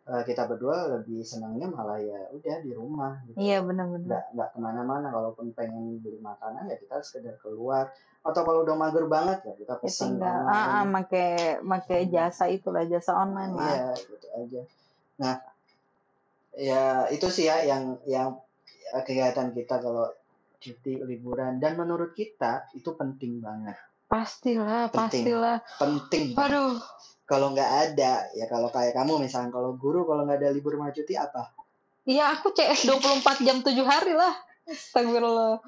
eh, 0.06 0.22
kita 0.22 0.46
berdua 0.46 0.98
lebih 0.98 1.26
senangnya 1.26 1.66
malah 1.66 1.98
ya 1.98 2.30
udah 2.30 2.56
di 2.62 2.70
rumah 2.70 3.18
gitu. 3.26 3.36
Iya 3.42 3.62
benar-benar. 3.66 4.06
nggak 4.06 4.24
nggak 4.38 4.48
ke 4.54 4.58
mana-mana. 4.62 5.06
Kalaupun 5.10 5.50
pengen 5.50 5.98
beli 5.98 6.22
makanan 6.22 6.70
ya 6.70 6.76
kita 6.78 7.02
sekedar 7.02 7.34
keluar. 7.42 7.90
Atau 8.22 8.42
kalau 8.42 8.62
udah 8.62 8.74
mager 8.78 9.06
banget 9.06 9.42
ya 9.46 9.54
kita 9.58 9.74
Ya 9.78 9.82
pesan 9.82 10.18
tinggal 10.18 10.38
ah, 10.46 10.82
ah 10.82 10.84
make 10.86 11.58
make 11.62 11.98
jasa 12.10 12.50
itulah 12.50 12.86
jasa 12.86 13.14
online 13.14 13.52
lah. 13.54 13.66
iya 13.66 13.88
gitu 13.98 14.26
aja. 14.34 14.62
Nah 15.18 15.34
ya 16.56 16.82
itu 17.12 17.26
sih 17.28 17.50
ya 17.50 17.66
yang 17.66 17.98
yang 18.08 18.38
ya, 18.94 19.02
kegiatan 19.02 19.50
kita 19.54 19.82
kalau 19.82 20.10
cuti 20.62 21.02
liburan. 21.02 21.58
Dan 21.58 21.74
menurut 21.78 22.14
kita 22.14 22.70
itu 22.78 22.94
penting 22.94 23.42
banget 23.42 23.78
Pastilah, 24.06 24.86
penting 24.94 25.26
pastilah. 25.26 25.58
penting 25.82 26.26
Aduh, 26.38 26.78
kalau 27.26 27.50
nggak 27.50 27.70
ada 27.90 28.30
ya 28.38 28.46
kalau 28.46 28.70
kayak 28.70 28.94
kamu 28.94 29.18
misalnya 29.18 29.50
kalau 29.50 29.74
guru 29.74 30.06
kalau 30.06 30.22
nggak 30.22 30.38
ada 30.46 30.54
libur 30.54 30.78
sama 30.78 30.94
cuti 30.94 31.18
apa 31.18 31.50
iya 32.06 32.30
aku 32.30 32.54
CS 32.54 32.86
24 32.86 33.42
jam 33.42 33.58
7 33.66 33.74
hari 33.82 34.14
lah. 34.14 34.46
Astagfirullah. 34.66 35.62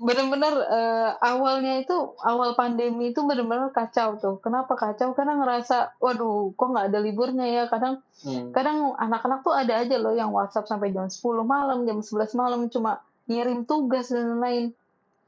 Bener-bener 0.00 0.54
eh, 0.56 1.10
awalnya 1.20 1.84
itu 1.84 2.16
awal 2.24 2.56
pandemi 2.56 3.12
itu 3.12 3.20
bener-bener 3.28 3.68
kacau 3.76 4.16
tuh. 4.16 4.36
Kenapa 4.40 4.72
kacau? 4.72 5.12
Karena 5.12 5.36
ngerasa, 5.36 6.00
waduh, 6.00 6.56
kok 6.56 6.68
nggak 6.72 6.86
ada 6.92 6.98
liburnya 7.04 7.44
ya. 7.44 7.64
Kadang 7.68 8.00
hmm. 8.24 8.56
kadang 8.56 8.96
anak-anak 8.96 9.44
tuh 9.44 9.52
ada 9.52 9.84
aja 9.84 9.96
loh 10.00 10.16
yang 10.16 10.32
WhatsApp 10.32 10.64
sampai 10.64 10.96
jam 10.96 11.12
10 11.12 11.20
malam, 11.44 11.84
jam 11.84 12.00
11 12.00 12.40
malam 12.40 12.60
cuma 12.72 13.04
ngirim 13.28 13.68
tugas 13.68 14.08
dan 14.08 14.40
lain-lain. 14.40 14.72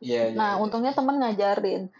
iya 0.00 0.32
iya 0.32 0.36
Nah, 0.36 0.56
iya. 0.56 0.60
untungnya 0.64 0.96
teman 0.96 1.20
ngajarin. 1.20 1.92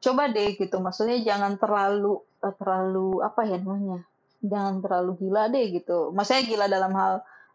Coba 0.00 0.28
deh 0.30 0.54
gitu, 0.54 0.76
maksudnya 0.78 1.18
jangan 1.24 1.56
terlalu 1.56 2.20
eh, 2.44 2.54
terlalu 2.54 3.24
apa 3.24 3.40
ya 3.48 3.56
namanya? 3.58 4.04
Jangan 4.44 4.84
terlalu 4.84 5.10
gila 5.18 5.48
deh 5.50 5.66
gitu. 5.72 6.12
Maksudnya 6.12 6.42
gila 6.46 6.66
dalam 6.68 6.92
hal 6.94 7.14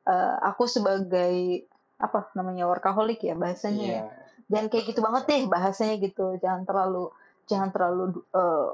eh, 0.10 0.36
aku 0.46 0.66
sebagai 0.66 1.66
apa 2.02 2.34
namanya 2.34 2.66
workaholic 2.66 3.22
ya 3.22 3.38
bahasanya 3.38 3.86
ya. 3.86 3.94
Iya. 3.94 4.04
Jangan 4.52 4.68
kayak 4.68 4.86
gitu 4.92 5.00
banget 5.00 5.24
deh 5.30 5.42
bahasanya 5.48 5.96
gitu. 6.02 6.26
Jangan 6.42 6.64
terlalu 6.66 7.14
jangan 7.46 7.70
terlalu 7.70 8.04
eh, 8.34 8.70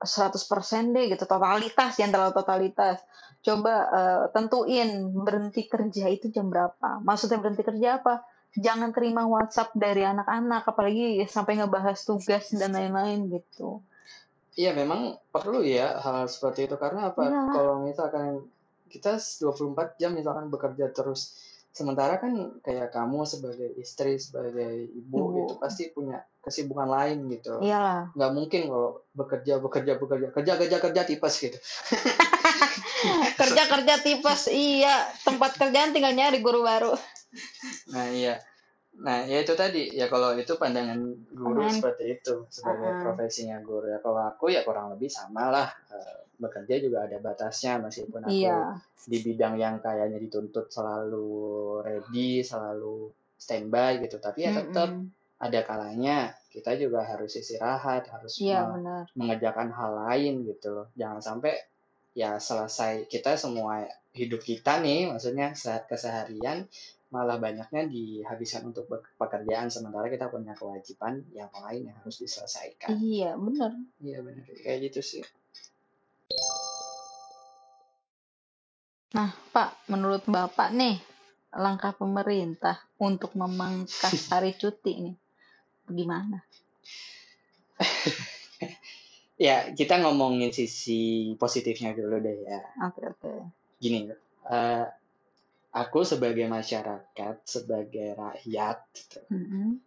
100% 0.00 0.96
deh 0.96 1.12
gitu 1.12 1.28
totalitas 1.28 2.00
jangan 2.00 2.12
terlalu 2.16 2.32
totalitas. 2.40 2.98
Coba 3.44 3.74
eh, 3.92 4.22
tentuin 4.32 4.88
berhenti 5.12 5.68
kerja 5.68 6.08
itu 6.08 6.32
jam 6.32 6.48
berapa. 6.48 7.04
Maksudnya 7.04 7.38
berhenti 7.38 7.62
kerja 7.62 8.00
apa? 8.00 8.24
Jangan 8.58 8.90
terima 8.90 9.26
WhatsApp 9.30 9.70
dari 9.78 10.02
anak-anak 10.02 10.66
apalagi 10.66 11.22
sampai 11.30 11.62
ngebahas 11.62 12.02
tugas 12.02 12.50
dan 12.50 12.74
lain-lain 12.74 13.30
gitu. 13.30 13.78
Iya 14.58 14.74
memang 14.74 15.14
perlu 15.30 15.62
ya 15.62 16.02
hal 16.02 16.26
seperti 16.26 16.66
itu 16.66 16.74
karena 16.74 17.14
apa? 17.14 17.22
Iya. 17.22 17.42
Kalau 17.54 17.74
misalkan 17.86 18.50
kita 18.90 19.22
24 19.22 19.94
jam 20.02 20.18
misalkan 20.18 20.50
bekerja 20.50 20.90
terus 20.90 21.38
sementara 21.70 22.18
kan 22.18 22.58
kayak 22.66 22.90
kamu 22.90 23.22
sebagai 23.22 23.70
istri 23.78 24.18
sebagai 24.18 24.90
ibu, 24.90 25.18
Ibu. 25.30 25.38
itu 25.46 25.54
pasti 25.62 25.86
punya 25.94 26.18
kesibukan 26.42 26.90
lain 26.90 27.30
gitu. 27.30 27.62
Iyalah. 27.62 28.10
Nggak 28.18 28.32
mungkin 28.34 28.60
kalau 28.66 28.90
bekerja 29.14 29.54
bekerja 29.62 29.92
bekerja 30.02 30.28
kerja 30.34 30.52
kerja 30.58 30.76
kerja 30.82 31.02
tipes 31.06 31.34
gitu. 31.38 31.58
Kerja-kerja 33.40 34.04
tipes 34.04 34.52
iya, 34.52 35.08
tempat 35.24 35.56
kerjaan 35.56 35.96
tinggal 35.96 36.12
nyari 36.12 36.44
guru 36.44 36.60
baru. 36.68 36.92
Nah 37.94 38.06
iya. 38.10 38.34
Nah 39.00 39.22
ya 39.24 39.38
itu 39.40 39.54
tadi 39.54 39.86
ya 39.94 40.10
kalau 40.10 40.34
itu 40.34 40.58
pandangan 40.58 40.98
guru 41.30 41.62
Pandangan- 41.62 41.74
seperti 41.78 42.04
itu 42.18 42.34
sebagai 42.50 42.90
Uh-uh. 42.90 43.02
profesinya 43.06 43.56
guru 43.62 43.86
ya. 43.88 43.98
Kalau 44.02 44.22
aku 44.26 44.50
ya 44.50 44.66
kurang 44.66 44.92
lebih 44.94 45.08
sama 45.08 45.48
lah. 45.48 45.68
Eh, 45.94 46.18
bekerja 46.40 46.80
juga 46.80 47.04
ada 47.04 47.20
batasnya 47.20 47.76
meskipun 47.84 48.24
aku 48.24 48.32
Iya. 48.32 48.80
di 49.04 49.18
bidang 49.20 49.60
yang 49.60 49.76
kayaknya 49.78 50.16
dituntut 50.18 50.72
selalu 50.72 51.28
ready, 51.84 52.40
selalu 52.40 53.12
standby 53.36 54.00
gitu. 54.00 54.16
Tapi 54.16 54.48
ya 54.48 54.52
tetap 54.56 54.88
Mm-mm. 54.88 55.12
ada 55.36 55.60
kalanya 55.64 56.32
kita 56.48 56.74
juga 56.76 57.04
harus 57.04 57.36
istirahat, 57.36 58.08
harus 58.08 58.40
Iya 58.40 58.64
me- 58.66 58.72
benar. 58.80 59.04
mengerjakan 59.14 59.68
hal 59.70 59.92
lain 60.08 60.48
gitu 60.48 60.68
loh. 60.72 60.86
Jangan 60.96 61.20
sampai 61.20 61.54
ya 62.10 62.40
selesai 62.40 63.06
kita 63.06 63.36
semua 63.38 63.86
hidup 64.16 64.42
kita 64.42 64.82
nih, 64.82 65.06
maksudnya 65.12 65.54
se- 65.54 65.86
keseharian 65.86 66.66
malah 67.10 67.42
banyaknya 67.42 67.90
dihabiskan 67.90 68.70
untuk 68.70 68.86
pekerjaan 69.18 69.66
sementara 69.66 70.06
kita 70.06 70.30
punya 70.30 70.54
kewajiban 70.54 71.26
yang 71.34 71.50
lain 71.50 71.90
yang 71.90 71.96
harus 71.98 72.22
diselesaikan. 72.22 72.94
Iya 72.94 73.34
benar. 73.34 73.74
Iya 73.98 74.18
benar 74.22 74.46
kayak 74.62 74.78
gitu 74.90 75.00
sih. 75.02 75.22
Nah, 79.10 79.34
Pak, 79.50 79.90
menurut 79.90 80.22
Bapak 80.30 80.70
nih, 80.70 80.94
langkah 81.58 81.90
pemerintah 81.90 82.78
untuk 83.02 83.34
memangkas 83.34 84.14
hari 84.32 84.54
cuti 84.54 85.10
nih, 85.10 85.16
gimana? 85.90 86.38
Ya 89.40 89.72
kita 89.72 90.04
ngomongin 90.04 90.52
sisi 90.52 91.32
positifnya 91.40 91.96
dulu 91.96 92.20
deh 92.20 92.44
ya. 92.44 92.60
Oke, 92.84 93.08
oke. 93.08 93.32
gini 93.80 94.12
eh, 94.52 94.84
aku 95.70 96.02
sebagai 96.02 96.46
masyarakat 96.46 97.34
sebagai 97.46 98.18
rakyat 98.18 98.78
gitu, 98.94 99.20
Mm-mm. 99.30 99.78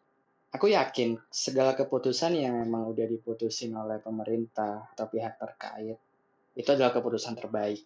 aku 0.52 0.72
yakin 0.72 1.19
segala 1.28 1.76
keputusan 1.76 2.39
yang 2.39 2.56
memang 2.63 2.88
udah 2.88 3.04
diputusin 3.04 3.76
oleh 3.76 4.00
pemerintah 4.00 4.88
atau 4.96 5.06
pihak 5.12 5.36
terkait 5.36 6.00
itu 6.54 6.69
adalah 6.72 6.93
keputusan 6.96 7.36
terbaik 7.36 7.84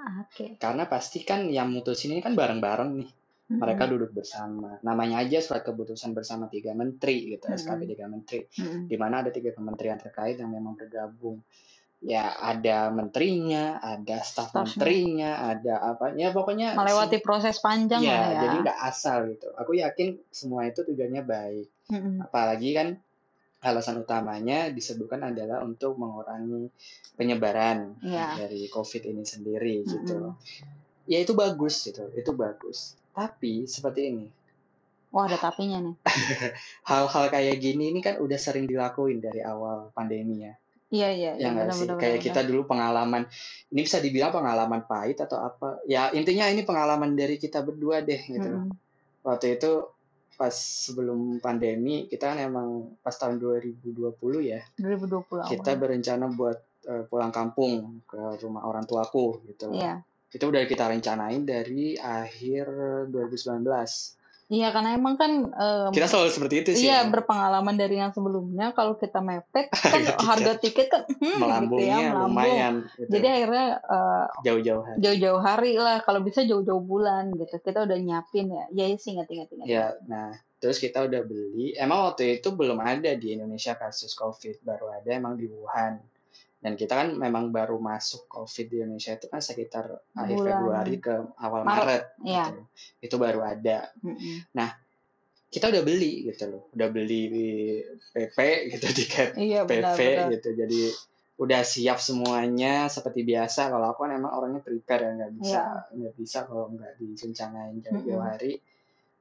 Ah, 0.00 0.24
Oke. 0.24 0.56
karena 0.56 0.88
pasti 0.88 1.26
kan 1.26 1.44
yang 1.52 1.68
mutusin 1.68 2.16
ini 2.16 2.24
kan 2.24 2.32
bareng-bareng 2.32 2.90
nih 2.96 3.10
mereka 3.50 3.84
duduk 3.90 4.14
bersama 4.14 4.78
namanya 4.80 5.20
aja 5.20 5.42
surat 5.42 5.66
keputusan 5.66 6.14
bersama 6.14 6.46
tiga 6.46 6.72
menteri 6.72 7.34
gitu 7.36 7.50
Mm-mm. 7.50 7.58
SKP 7.58 7.80
tiga 7.84 8.06
menteri 8.08 8.46
Mm-mm. 8.46 8.86
di 8.88 8.96
mana 8.96 9.20
ada 9.20 9.34
tiga 9.34 9.50
kementerian 9.52 9.98
terkait 9.98 10.38
yang 10.38 10.54
memang 10.54 10.78
bergabung. 10.78 11.42
Ya 12.00 12.32
ada 12.32 12.88
menterinya, 12.88 13.76
ada 13.84 14.24
staf 14.24 14.56
menterinya, 14.56 15.52
ada 15.52 15.84
apa? 15.84 16.16
Ya 16.16 16.32
pokoknya 16.32 16.72
Melewati 16.72 17.20
proses 17.20 17.60
panjang 17.60 18.00
ya, 18.00 18.16
lah 18.16 18.28
ya. 18.32 18.40
jadi 18.48 18.56
nggak 18.64 18.80
asal 18.88 19.16
gitu. 19.28 19.52
Aku 19.60 19.76
yakin 19.76 20.16
semua 20.32 20.64
itu 20.64 20.80
tujuannya 20.80 21.20
baik. 21.20 21.68
Mm-mm. 21.92 22.24
Apalagi 22.24 22.72
kan 22.72 22.88
alasan 23.60 24.00
utamanya 24.00 24.72
disebutkan 24.72 25.20
adalah 25.28 25.60
untuk 25.60 26.00
mengurangi 26.00 26.72
penyebaran 27.20 28.00
Iya. 28.00 28.48
dari 28.48 28.64
COVID 28.72 29.02
ini 29.12 29.22
sendiri 29.28 29.84
gitu. 29.84 30.32
Mm-mm. 30.32 30.40
Ya 31.04 31.20
itu 31.20 31.36
bagus 31.36 31.84
gitu, 31.84 32.08
itu 32.16 32.32
bagus. 32.32 32.96
Tapi 33.12 33.68
seperti 33.68 34.00
ini, 34.08 34.26
Wah, 35.10 35.26
ada 35.26 35.36
tapinya 35.36 35.82
nih. 35.82 35.96
hal-hal 36.90 37.24
kayak 37.28 37.58
gini 37.58 37.90
ini 37.90 37.98
kan 38.00 38.22
udah 38.22 38.38
sering 38.38 38.70
dilakuin 38.70 39.18
dari 39.18 39.42
awal 39.42 39.90
pandemi 39.90 40.46
ya. 40.46 40.54
Iya, 40.90 41.08
iya, 41.14 41.30
Ya 41.38 41.46
iya, 41.46 41.48
nggak 41.54 41.66
sih? 41.70 41.86
benar-benar. 41.86 42.02
Kayak 42.02 42.20
kita 42.26 42.40
dulu 42.42 42.62
pengalaman, 42.66 43.22
ini 43.70 43.80
bisa 43.86 44.02
dibilang 44.02 44.34
pengalaman 44.34 44.82
pahit 44.90 45.22
atau 45.22 45.38
apa? 45.38 45.78
Ya 45.86 46.10
intinya 46.10 46.50
ini 46.50 46.66
pengalaman 46.66 47.14
dari 47.14 47.38
kita 47.38 47.62
berdua 47.62 48.02
deh 48.02 48.18
gitu. 48.26 48.50
Mm-mm. 48.50 48.74
Waktu 49.22 49.54
itu 49.54 49.86
pas 50.34 50.56
sebelum 50.56 51.36
pandemi 51.36 52.08
kita 52.08 52.32
kan 52.32 52.40
emang 52.40 52.96
pas 53.04 53.12
tahun 53.12 53.36
2020 53.36 54.16
ya 54.40 54.64
2020 54.80 55.20
awal. 55.36 55.44
kita 55.52 55.76
berencana 55.76 56.32
buat 56.32 56.56
eh, 56.88 57.04
pulang 57.04 57.28
kampung 57.28 58.00
ke 58.08 58.40
rumah 58.40 58.64
orang 58.64 58.88
tuaku 58.88 59.44
gitu. 59.44 59.68
Iya. 59.76 60.00
Itu 60.32 60.48
udah 60.48 60.64
kita 60.64 60.88
rencanain 60.88 61.44
dari 61.44 62.00
akhir 62.00 62.72
2019. 63.12 63.68
Iya, 64.50 64.74
karena 64.74 64.98
emang 64.98 65.14
kan 65.14 65.46
em, 65.46 65.90
Kita 65.94 66.10
selalu 66.10 66.28
seperti 66.34 66.54
itu 66.58 66.70
sih. 66.74 66.90
Iya, 66.90 67.06
ya. 67.06 67.08
berpengalaman 67.08 67.78
dari 67.78 68.02
yang 68.02 68.10
sebelumnya. 68.10 68.74
Kalau 68.74 68.98
kita 68.98 69.22
mepet, 69.22 69.70
kan 69.78 69.78
Harga 69.78 70.10
tiket. 70.10 70.26
harga 70.26 70.52
tiket 70.58 70.86
kan 70.90 71.02
hmm, 71.06 71.22
gitu 71.22 71.38
melambungnya 71.38 71.86
ya, 71.86 72.10
melambung. 72.10 72.34
lumayan 72.34 72.74
gitu. 72.98 73.10
Jadi 73.14 73.26
akhirnya 73.30 73.66
eh, 73.78 74.26
jauh-jauh 74.42 74.82
hari. 74.82 74.98
jauh-jauh 74.98 75.40
hari 75.40 75.72
lah. 75.78 75.96
Kalau 76.02 76.20
bisa 76.26 76.42
jauh-jauh 76.42 76.82
bulan 76.82 77.30
gitu. 77.38 77.54
Kita 77.62 77.86
udah 77.86 77.98
nyiapin 78.02 78.50
ya. 78.50 78.64
Ya 78.74 78.84
sih 78.98 79.14
ingat-ingat. 79.14 79.48
ingat. 79.54 79.66
Ya, 79.70 79.94
nah 80.10 80.34
terus 80.58 80.82
kita 80.82 81.06
udah 81.06 81.22
beli. 81.22 81.78
Emang 81.78 82.10
waktu 82.10 82.42
itu 82.42 82.50
belum 82.50 82.82
ada 82.82 83.14
di 83.14 83.38
Indonesia 83.38 83.78
kasus 83.78 84.18
COVID, 84.18 84.66
baru 84.66 84.90
ada 84.98 85.14
emang 85.14 85.38
di 85.38 85.46
Wuhan. 85.46 86.02
Dan 86.60 86.76
kita 86.76 86.92
kan 86.92 87.16
memang 87.16 87.48
baru 87.48 87.80
masuk 87.80 88.28
COVID 88.28 88.66
di 88.68 88.76
Indonesia 88.84 89.16
itu 89.16 89.26
kan 89.26 89.40
sekitar 89.40 89.84
akhir 90.12 90.36
Bulan 90.36 90.44
Februari 90.44 90.94
ke 90.96 91.14
awal 91.40 91.64
Maret, 91.64 91.72
Maret. 91.72 92.02
Iya. 92.20 92.44
gitu. 92.46 92.60
Itu 93.00 93.14
baru 93.16 93.40
ada. 93.40 93.88
Mm-mm. 94.04 94.44
Kita 95.50 95.66
udah 95.66 95.82
beli 95.82 96.30
gitu 96.30 96.44
loh, 96.46 96.62
udah 96.70 96.88
beli 96.88 97.22
di 97.26 97.46
PP 98.12 98.38
gitu 98.70 98.86
tiket 99.02 99.28
Iya 99.34 99.64
PV 99.64 99.72
benar-benar. 99.82 100.26
gitu. 100.36 100.48
Jadi 100.54 100.80
udah 101.40 101.60
siap 101.64 101.98
semuanya 101.98 102.86
seperti 102.86 103.24
biasa. 103.24 103.72
Kalau 103.72 103.90
aku 103.90 104.04
kan 104.04 104.12
emang 104.14 104.30
orangnya 104.30 104.60
prepare 104.60 105.08
ya 105.08 105.12
nggak 105.16 105.32
bisa 105.40 105.60
Iya. 105.64 105.96
nggak 105.96 106.14
bisa 106.14 106.38
kalau 106.44 106.70
nggak 106.70 106.92
direncanain 107.00 107.76
jauh-jauh 107.80 108.14
Mm-mm. 108.14 108.30
hari. 108.30 108.52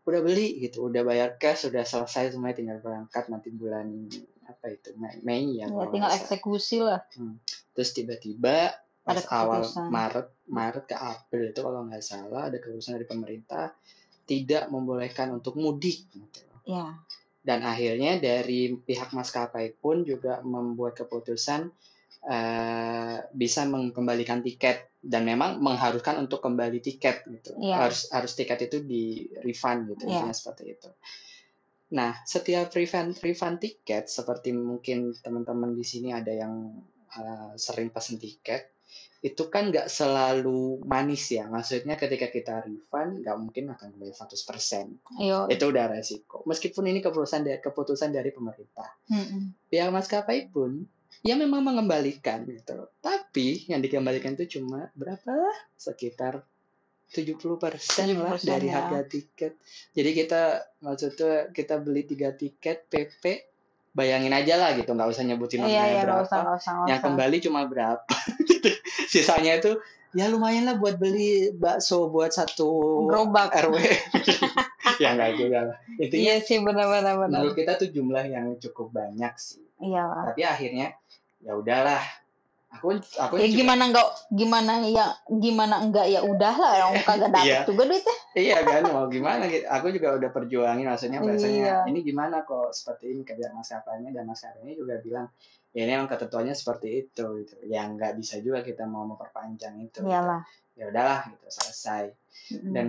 Udah 0.08 0.22
beli 0.26 0.58
gitu, 0.64 0.90
udah 0.90 1.02
bayar 1.06 1.36
cash, 1.38 1.70
sudah 1.70 1.86
selesai 1.86 2.34
semuanya 2.34 2.56
tinggal 2.58 2.78
berangkat 2.82 3.30
nanti 3.30 3.54
bulan 3.54 4.10
apa 4.50 4.66
itu 4.74 4.90
Mei, 4.98 5.22
Mei 5.22 5.62
ya. 5.62 5.70
Ya, 5.70 5.86
tinggal 5.92 6.12
salah. 6.12 6.20
eksekusi 6.24 6.78
lah. 6.82 7.02
Terus 7.78 7.90
tiba-tiba 7.94 8.74
Ada 9.06 9.26
awal. 9.34 9.66
Maret 9.90 10.28
Maret 10.50 10.86
ke 10.86 10.96
April 10.98 11.50
itu 11.50 11.62
kalau 11.66 11.82
nggak 11.86 12.04
salah 12.06 12.50
ada 12.50 12.58
keputusan 12.62 12.98
dari 12.98 13.08
pemerintah 13.10 13.74
tidak 14.30 14.70
membolehkan 14.70 15.34
untuk 15.34 15.58
mudik 15.58 16.06
gitu. 16.14 16.42
Ya, 16.70 17.02
dan 17.40 17.64
akhirnya 17.64 18.20
dari 18.20 18.76
pihak 18.76 19.16
maskapai 19.16 19.74
pun 19.80 20.04
juga 20.04 20.44
membuat 20.44 20.94
keputusan 21.00 21.72
eh, 22.28 23.18
bisa 23.32 23.64
mengembalikan 23.64 24.44
tiket 24.44 24.88
dan 25.00 25.24
memang 25.24 25.64
mengharuskan 25.64 26.20
untuk 26.20 26.44
kembali 26.44 26.84
tiket 26.84 27.24
gitu 27.26 27.56
Iya. 27.56 27.88
harus 27.88 28.12
harus 28.12 28.36
tiket 28.36 28.68
itu 28.68 28.84
di 28.84 29.32
refund 29.42 29.88
gitu 29.96 30.04
Iya. 30.06 30.28
intinya 30.28 30.36
seperti 30.36 30.64
itu 30.76 30.90
nah 31.90 32.14
setiap 32.22 32.70
refund 32.76 33.18
refund 33.24 33.58
tiket 33.64 34.12
seperti 34.12 34.54
mungkin 34.54 35.16
teman-teman 35.18 35.74
di 35.74 35.82
sini 35.82 36.14
ada 36.14 36.30
yang 36.30 36.84
eh, 37.10 37.52
sering 37.56 37.90
pesen 37.90 38.22
tiket 38.22 38.70
itu 39.20 39.52
kan 39.52 39.68
nggak 39.68 39.92
selalu 39.92 40.80
manis 40.88 41.28
ya 41.28 41.44
maksudnya 41.52 42.00
ketika 42.00 42.32
kita 42.32 42.64
refund 42.64 43.20
nggak 43.20 43.36
mungkin 43.36 43.68
akan 43.76 43.92
kembali 43.92 44.16
100% 44.16 45.20
ayo. 45.20 45.44
itu 45.52 45.64
udah 45.68 45.86
resiko. 45.92 46.40
Meskipun 46.48 46.88
ini 46.88 47.04
keputusan 47.04 47.44
dari 47.44 47.60
keputusan 47.60 48.16
dari 48.16 48.32
pemerintah, 48.32 48.88
Mm-mm. 49.12 49.68
pihak 49.68 49.92
maskapai 49.92 50.48
pun 50.48 50.88
ya 51.20 51.36
memang 51.36 51.62
mengembalikan 51.62 52.48
gitu. 52.48 52.88
Tapi 53.00 53.68
yang 53.68 53.80
dikembalikan 53.80 54.36
itu 54.36 54.60
cuma 54.60 54.88
berapa? 54.96 55.36
Sekitar 55.76 56.44
70% 57.10 57.42
lah 58.22 58.38
70% 58.38 58.46
dari 58.46 58.68
ya. 58.70 58.74
harga 58.80 59.02
tiket. 59.04 59.54
Jadi 59.92 60.10
kita 60.14 60.42
maksudnya 60.80 61.50
kita 61.50 61.82
beli 61.82 62.06
tiga 62.06 62.30
tiket 62.32 62.86
PP, 62.86 63.24
bayangin 63.92 64.30
aja 64.30 64.62
lah 64.62 64.78
gitu, 64.78 64.94
nggak 64.94 65.10
usah 65.10 65.26
nyebutin 65.26 65.60
Iya, 65.60 65.66
nominalnya 65.66 65.90
iya, 65.90 65.90
nggak 65.90 66.06
berapa. 66.06 66.22
usah, 66.24 66.40
usah, 66.54 66.72
nggak 66.72 66.88
Yang 66.88 67.00
usah. 67.00 67.08
kembali 67.10 67.38
cuma 67.42 67.62
berapa? 67.66 68.14
Gitu. 68.46 68.70
Sisanya 69.12 69.58
itu 69.58 69.72
ya 70.10 70.26
lumayan 70.26 70.66
lah 70.66 70.78
buat 70.78 70.98
beli 70.98 71.50
bakso 71.54 72.10
buat 72.10 72.30
satu 72.30 72.70
Gerobak. 73.10 73.58
RW. 73.58 73.76
ya 75.02 75.18
nggak 75.18 75.32
juga 75.34 75.60
lah. 75.74 75.78
Intinya 75.98 76.22
Iya 76.22 76.36
sih, 76.46 76.62
benar-benar 76.62 77.16
benar. 77.18 77.42
menurut 77.42 77.58
kita 77.58 77.74
tuh 77.74 77.90
jumlah 77.90 78.26
yang 78.30 78.54
cukup 78.62 78.94
banyak 78.94 79.34
sih. 79.34 79.66
Iya. 79.82 80.30
Tapi 80.30 80.42
akhirnya 80.46 80.94
ya 81.39 81.54
udahlah. 81.54 82.02
Aku 82.69 82.93
aku 82.93 83.41
Ya 83.41 83.49
gimana 83.49 83.89
enggak 83.89 84.06
gimana 84.30 84.86
ya 84.86 85.10
gimana 85.28 85.82
enggak 85.82 86.06
ya 86.06 86.21
udahlah 86.21 86.69
orang 86.86 87.02
kagak 87.02 87.32
dapet 87.36 87.49
Iya. 87.49 87.60
juga 87.65 87.84
duitnya. 87.89 88.15
iya 88.38 88.58
kan 88.62 88.84
mau 88.86 89.10
gimana 89.10 89.49
gitu. 89.49 89.65
Aku 89.65 89.89
juga 89.89 90.13
udah 90.13 90.30
perjuangin 90.30 90.86
maksudnya 90.86 91.17
bahasanya 91.17 91.49
Iya. 91.49 91.75
ini 91.89 92.06
gimana 92.06 92.45
kok 92.45 92.69
seperti 92.69 93.10
ini 93.10 93.25
kerja 93.25 93.49
maskapainya 93.52 94.13
dan 94.13 94.23
maskapainya 94.23 94.78
juga 94.78 95.02
bilang 95.02 95.34
ya 95.69 95.82
ini 95.82 95.91
emang 95.91 96.06
ketentuannya 96.08 96.54
seperti 96.54 96.88
itu 96.99 97.25
gitu. 97.41 97.56
Ya 97.65 97.89
nggak 97.89 98.13
bisa 98.15 98.38
juga 98.38 98.62
kita 98.62 98.86
mau 98.86 99.02
memperpanjang 99.04 99.82
itu. 99.82 99.99
gitu. 99.99 100.06
Iyalah. 100.06 100.45
Ya 100.78 100.86
udahlah 100.88 101.25
gitu 101.25 101.47
selesai. 101.49 102.13
Mm-mm. 102.54 102.69
Dan 102.69 102.86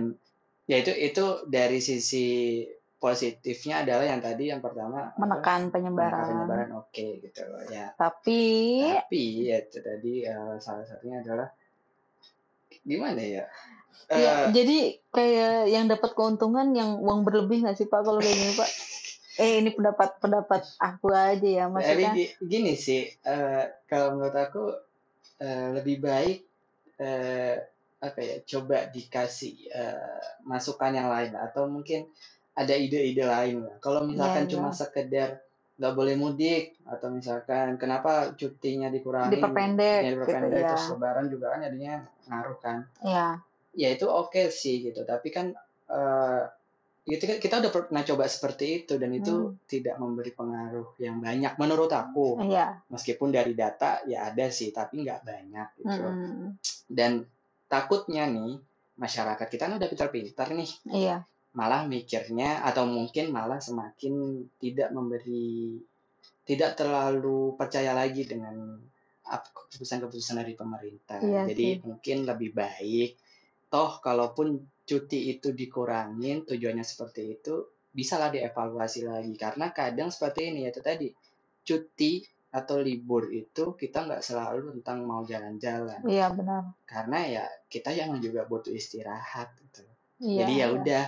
ya 0.69 0.77
itu 0.77 0.93
itu 0.93 1.25
dari 1.49 1.81
sisi 1.81 2.61
positifnya 3.01 3.81
adalah 3.81 4.05
yang 4.05 4.21
tadi 4.21 4.53
yang 4.53 4.61
pertama 4.61 5.09
apa? 5.09 5.17
menekan 5.17 5.61
Menekan 5.67 5.73
penyebaran. 5.73 6.21
penyebaran 6.29 6.69
oke 6.77 7.07
gitu 7.25 7.41
ya 7.73 7.85
Tapi 7.97 8.41
tapi 9.01 9.23
ya 9.49 9.57
itu 9.65 9.79
tadi 9.81 10.13
eh, 10.21 10.55
salah 10.61 10.85
satunya 10.85 11.17
adalah 11.25 11.49
gimana 12.85 13.21
ya 13.21 13.45
ya 14.13 14.31
jadi 14.53 14.77
kayak 15.13 15.53
yang 15.69 15.85
dapat 15.89 16.13
keuntungan 16.17 16.71
yang 16.77 16.97
uang 17.01 17.25
berlebih 17.27 17.65
nggak 17.65 17.77
sih 17.77 17.87
Pak 17.89 18.01
kalau 18.05 18.19
kayak 18.21 18.37
gini 18.37 18.53
Pak? 18.55 18.71
Eh 19.39 19.63
ini 19.63 19.71
pendapat 19.71 20.19
pendapat 20.19 20.61
aku 20.75 21.07
aja 21.15 21.39
ya 21.39 21.65
Jadi 21.71 21.71
maksudnya. 21.71 22.11
gi- 22.13 22.33
gini 22.51 22.73
sih, 22.75 23.01
eh, 23.07 23.63
kalau 23.87 24.19
menurut 24.19 24.35
aku 24.35 24.63
eh, 25.39 25.67
lebih 25.71 26.03
baik 26.03 26.37
eh, 26.99 27.55
apa 28.03 28.19
ya, 28.19 28.35
coba 28.43 28.91
dikasih 28.91 29.71
eh, 29.71 30.21
masukan 30.43 30.91
yang 30.91 31.07
lain 31.07 31.31
atau 31.39 31.71
mungkin 31.71 32.11
ada 32.53 32.73
ide-ide 32.73 33.23
lain. 33.23 33.63
Kalau 33.79 34.03
misalkan 34.03 34.45
Iya, 34.45 34.51
cuma 34.51 34.69
iya. 34.69 34.77
sekedar 34.77 35.29
nggak 35.75 35.93
boleh 35.97 36.13
mudik 36.13 36.77
atau 36.85 37.09
misalkan 37.09 37.73
kenapa 37.75 38.35
cutinya 38.35 38.85
dikurangi, 38.87 39.33
Diperpendek 39.33 39.99
ya, 39.99 40.09
diperpendek 40.13 40.49
gitu 40.51 40.61
ya. 40.61 40.69
terus 40.69 40.85
lebaran 40.93 41.25
juga 41.25 41.45
kan 41.49 41.59
jadinya 41.63 41.93
ngaruh 42.27 42.57
kan. 42.59 42.77
Ya, 43.01 43.27
Ya 43.71 43.87
itu 43.89 44.03
oke 44.05 44.51
sih 44.51 44.83
gitu, 44.83 45.01
tapi 45.03 45.31
kan 45.31 45.55
eh, 45.87 46.43
itu 47.01 47.23
kan 47.25 47.37
kita 47.37 47.55
udah 47.57 47.71
pernah 47.71 48.03
coba 48.05 48.29
seperti 48.29 48.83
itu 48.83 48.93
dan 48.95 49.09
itu 49.09 49.33
Hmm. 49.33 49.57
tidak 49.65 49.97
memberi 49.97 50.29
pengaruh 50.31 50.93
yang 50.99 51.17
banyak 51.17 51.57
menurut 51.57 51.89
aku 51.89 52.37
iya. 52.45 52.77
meskipun 52.87 53.33
dari 53.33 53.57
data 53.57 54.05
ya 54.05 54.29
ada 54.29 54.47
sih 54.47 54.69
tapi 54.69 55.01
nggak 55.01 55.25
banyak 55.25 55.67
gitu 55.81 55.97
Mm-mm. 55.97 56.61
dan 56.85 57.25
takutnya 57.65 58.29
nih 58.29 58.61
masyarakat 58.95 59.47
kita 59.49 59.65
kan 59.65 59.81
udah 59.81 59.89
pintar-pintar 59.89 60.47
nih 60.53 60.69
Iya. 60.85 61.25
Malah 61.51 61.83
mikirnya 61.83 62.63
atau 62.63 62.87
mungkin 62.87 63.29
malah 63.29 63.59
semakin 63.59 64.45
tidak 64.55 64.89
memberi 64.95 65.75
tidak 66.47 66.79
terlalu 66.79 67.53
percaya 67.55 67.91
lagi 67.91 68.23
dengan 68.23 68.79
keputusan-keputusan 69.23 70.39
dari 70.43 70.53
pemerintah 70.55 71.19
Iya 71.19 71.47
jadi 71.51 71.65
sih. 71.79 71.83
mungkin 71.87 72.17
lebih 72.27 72.51
baik 72.51 73.15
toh 73.71 73.99
kalaupun 74.03 74.59
cuti 74.83 75.31
itu 75.31 75.55
dikurangin 75.55 76.43
tujuannya 76.43 76.83
seperti 76.83 77.39
itu 77.39 77.63
bisalah 77.91 78.31
dievaluasi 78.31 79.07
lagi 79.07 79.35
karena 79.35 79.71
kadang 79.71 80.11
seperti 80.11 80.51
ini 80.51 80.67
ya 80.67 80.71
tadi 80.75 81.07
cuti 81.63 82.23
atau 82.51 82.83
libur 82.83 83.31
itu 83.31 83.79
kita 83.79 84.03
nggak 84.03 84.19
selalu 84.19 84.75
tentang 84.79 85.07
mau 85.07 85.23
jalan-jalan 85.23 86.03
Iya 86.03 86.27
benar. 86.35 86.75
karena 86.83 87.19
ya 87.23 87.43
kita 87.71 87.95
yang 87.95 88.19
juga 88.19 88.43
butuh 88.43 88.75
istirahat 88.75 89.55
gitu 89.55 89.87
Iya. 90.21 90.45
jadi 90.45 90.53
ya 90.53 90.67
iya. 90.83 91.03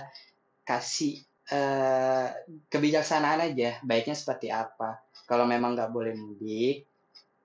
Kasih 0.64 1.20
eh, 1.52 2.28
kebijaksanaan 2.72 3.52
aja 3.52 3.78
baiknya 3.84 4.16
seperti 4.16 4.48
apa. 4.50 5.00
Kalau 5.24 5.48
memang 5.48 5.76
nggak 5.76 5.92
boleh 5.92 6.12
mudik 6.16 6.84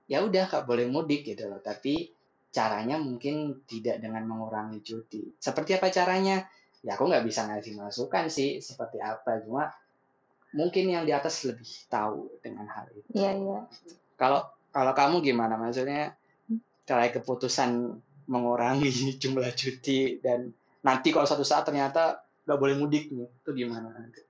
ya 0.10 0.26
udah 0.26 0.50
nggak 0.50 0.66
boleh 0.66 0.90
mudik 0.90 1.22
gitu 1.24 1.46
loh. 1.46 1.62
Tapi 1.62 2.10
caranya 2.50 2.98
mungkin 2.98 3.62
tidak 3.70 4.02
dengan 4.02 4.26
mengurangi 4.26 4.82
cuti. 4.82 5.38
Seperti 5.38 5.78
apa 5.78 5.94
caranya? 5.94 6.42
Ya 6.82 6.98
aku 6.98 7.06
nggak 7.06 7.24
bisa 7.24 7.46
ngasih 7.46 7.78
masukan 7.78 8.26
sih 8.28 8.58
seperti 8.58 8.98
apa. 8.98 9.38
Cuma 9.46 9.70
mungkin 10.58 10.90
yang 10.90 11.06
di 11.06 11.14
atas 11.14 11.46
lebih 11.46 11.70
tahu 11.86 12.42
dengan 12.42 12.66
hal 12.66 12.90
itu. 12.90 13.06
Iya 13.14 13.32
iya. 13.38 13.60
kalau 14.18 14.42
kalau 14.74 14.94
kamu 14.98 15.22
gimana? 15.22 15.62
Maksudnya 15.62 16.18
kayak 16.90 17.22
keputusan 17.22 18.02
mengurangi 18.26 18.90
jumlah 19.22 19.54
cuti 19.54 20.18
dan 20.18 20.50
nanti 20.82 21.14
kalau 21.14 21.30
suatu 21.30 21.46
saat 21.46 21.70
ternyata 21.70 22.26
nggak 22.50 22.58
boleh 22.58 22.76
mudik 22.82 23.14
nih 23.14 23.30
itu 23.30 23.50
gimana 23.54 23.94
nanti? 23.94 24.26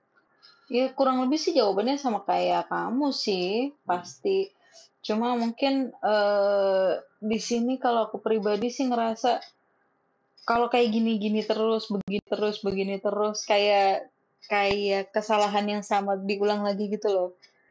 Ya 0.68 0.92
kurang 0.92 1.24
lebih 1.24 1.40
sih 1.40 1.56
jawabannya 1.56 1.96
sama 1.96 2.20
kayak 2.28 2.68
kamu 2.68 3.16
sih 3.16 3.72
pasti. 3.88 4.52
Cuma 5.00 5.32
mungkin 5.40 5.88
eh 6.04 7.00
di 7.24 7.38
sini 7.40 7.80
kalau 7.80 8.12
aku 8.12 8.20
pribadi 8.20 8.68
sih 8.68 8.84
ngerasa 8.84 9.40
kalau 10.44 10.68
kayak 10.68 10.92
gini-gini 10.92 11.40
terus, 11.46 11.88
begini 11.88 12.20
terus, 12.26 12.60
begini 12.60 12.96
terus, 13.00 13.44
kayak 13.48 14.08
kayak 14.50 15.14
kesalahan 15.14 15.78
yang 15.78 15.84
sama 15.86 16.18
diulang 16.20 16.64
lagi 16.66 16.90
gitu 16.90 17.08
loh. 17.08 17.30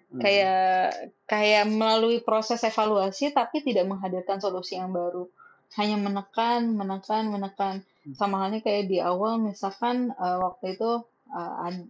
Hmm. 0.10 0.22
Kayak 0.22 1.14
kayak 1.30 1.70
melalui 1.70 2.24
proses 2.26 2.64
evaluasi 2.66 3.30
tapi 3.36 3.62
tidak 3.62 3.86
menghadirkan 3.86 4.42
solusi 4.42 4.80
yang 4.80 4.90
baru. 4.90 5.30
Hanya 5.78 6.02
menekan, 6.02 6.74
menekan, 6.74 7.30
menekan. 7.30 7.86
Sama 8.12 8.42
halnya 8.42 8.60
kayak 8.60 8.88
di 8.88 8.98
awal 8.98 9.38
misalkan 9.40 10.10
eh, 10.10 10.38
waktu 10.38 10.76
itu 10.76 10.92
eh, 11.30 11.66
ad- 11.66 11.90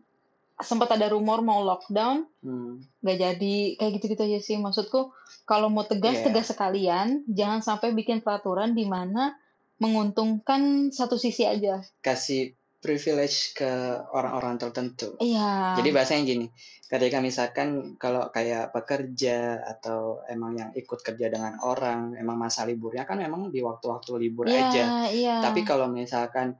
sempat 0.59 0.91
ada 0.91 1.07
rumor 1.07 1.39
mau 1.39 1.63
lockdown 1.63 2.27
Hmm. 2.39 2.79
nggak 2.99 3.17
jadi 3.17 3.55
kayak 3.75 3.91
gitu-gitu 3.95 4.23
aja 4.23 4.39
sih 4.39 4.55
maksudku 4.55 5.11
kalau 5.43 5.67
mau 5.67 5.83
tegas 5.83 6.19
Iya. 6.19 6.25
tegas 6.27 6.47
sekalian 6.47 7.07
jangan 7.27 7.59
sampai 7.59 7.91
bikin 7.91 8.19
peraturan 8.19 8.71
di 8.71 8.83
mana 8.83 9.35
menguntungkan 9.79 10.87
satu 10.89 11.15
sisi 11.15 11.43
aja 11.43 11.79
kasih 11.99 12.58
privilege 12.79 13.53
ke 13.53 13.67
orang-orang 14.15 14.55
tertentu. 14.55 15.15
iya 15.19 15.75
Jadi 15.75 15.89
bahasanya 15.91 16.23
gini, 16.23 16.47
ketika 16.87 17.19
misalkan 17.19 17.99
kalau 17.99 18.31
kayak 18.31 18.71
pekerja 18.71 19.59
atau 19.61 20.23
emang 20.25 20.55
yang 20.55 20.71
ikut 20.73 20.99
kerja 20.99 21.27
dengan 21.27 21.59
orang, 21.59 22.15
emang 22.15 22.39
masa 22.39 22.63
liburnya 22.63 23.03
kan 23.03 23.19
memang 23.19 23.51
di 23.51 23.59
waktu-waktu 23.59 24.11
libur 24.17 24.47
iya 24.47 24.63
aja. 24.71 24.83
iya 25.11 25.35
Tapi 25.43 25.67
kalau 25.67 25.91
misalkan 25.91 26.55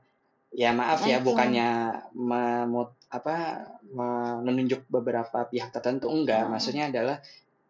ya 0.52 0.70
maaf 0.70 1.02
ya 1.02 1.16
Nah, 1.16 1.20
itu. 1.22 1.26
bukannya 1.32 1.68
memut 2.12 2.92
apa 3.10 3.64
menunjuk 4.44 4.86
beberapa 4.86 5.46
pihak 5.46 5.72
tertentu 5.72 6.06
enggak, 6.06 6.46
Hmm. 6.46 6.52
maksudnya 6.54 6.92
adalah 6.92 7.18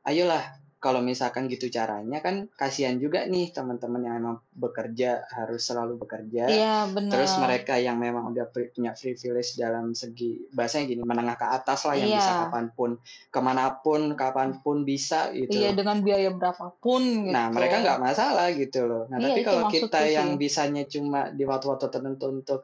ayolah 0.05 0.43
kalau 0.81 1.05
misalkan 1.05 1.45
gitu 1.45 1.69
caranya 1.69 2.25
kan 2.25 2.49
kasihan 2.57 2.97
juga 2.97 3.29
nih 3.29 3.53
teman-teman 3.53 4.01
yang 4.01 4.17
memang 4.17 4.37
bekerja 4.57 5.29
harus 5.29 5.61
selalu 5.61 6.01
bekerja. 6.01 6.49
Iya, 6.49 6.75
benar. 6.89 7.13
Terus 7.21 7.37
mereka 7.37 7.77
yang 7.77 8.01
memang 8.01 8.33
udah 8.33 8.49
punya 8.49 8.97
privilege 8.97 9.61
dalam 9.61 9.93
segi 9.93 10.41
bahasanya 10.49 10.89
gini 10.89 11.05
menengah 11.05 11.37
ke 11.37 11.45
atas 11.45 11.85
lah 11.85 12.01
yang 12.01 12.09
Iya. 12.09 12.19
bisa 12.25 12.33
kapan 12.33 12.67
pun 12.73 12.91
ke 13.29 13.41
mana 13.45 13.77
pun 13.77 14.17
kapan 14.17 14.57
pun 14.65 14.89
bisa 14.89 15.29
gitu. 15.37 15.53
Iya, 15.53 15.77
dengan 15.77 16.01
biaya 16.01 16.33
berapapun 16.33 17.29
gitu. 17.29 17.35
Nah 17.37 17.53
mereka 17.53 17.85
nggak 17.85 18.01
masalah 18.01 18.49
gitu 18.57 18.81
loh. 18.89 19.05
Nah 19.13 19.21
Iya, 19.21 19.27
tapi 19.37 19.41
kalau 19.45 19.63
kita 19.69 20.01
sih. 20.09 20.17
yang 20.17 20.29
bisanya 20.41 20.89
cuma 20.89 21.29
di 21.29 21.45
waktu-waktu 21.45 21.93
tertentu 21.93 22.25
untuk 22.33 22.61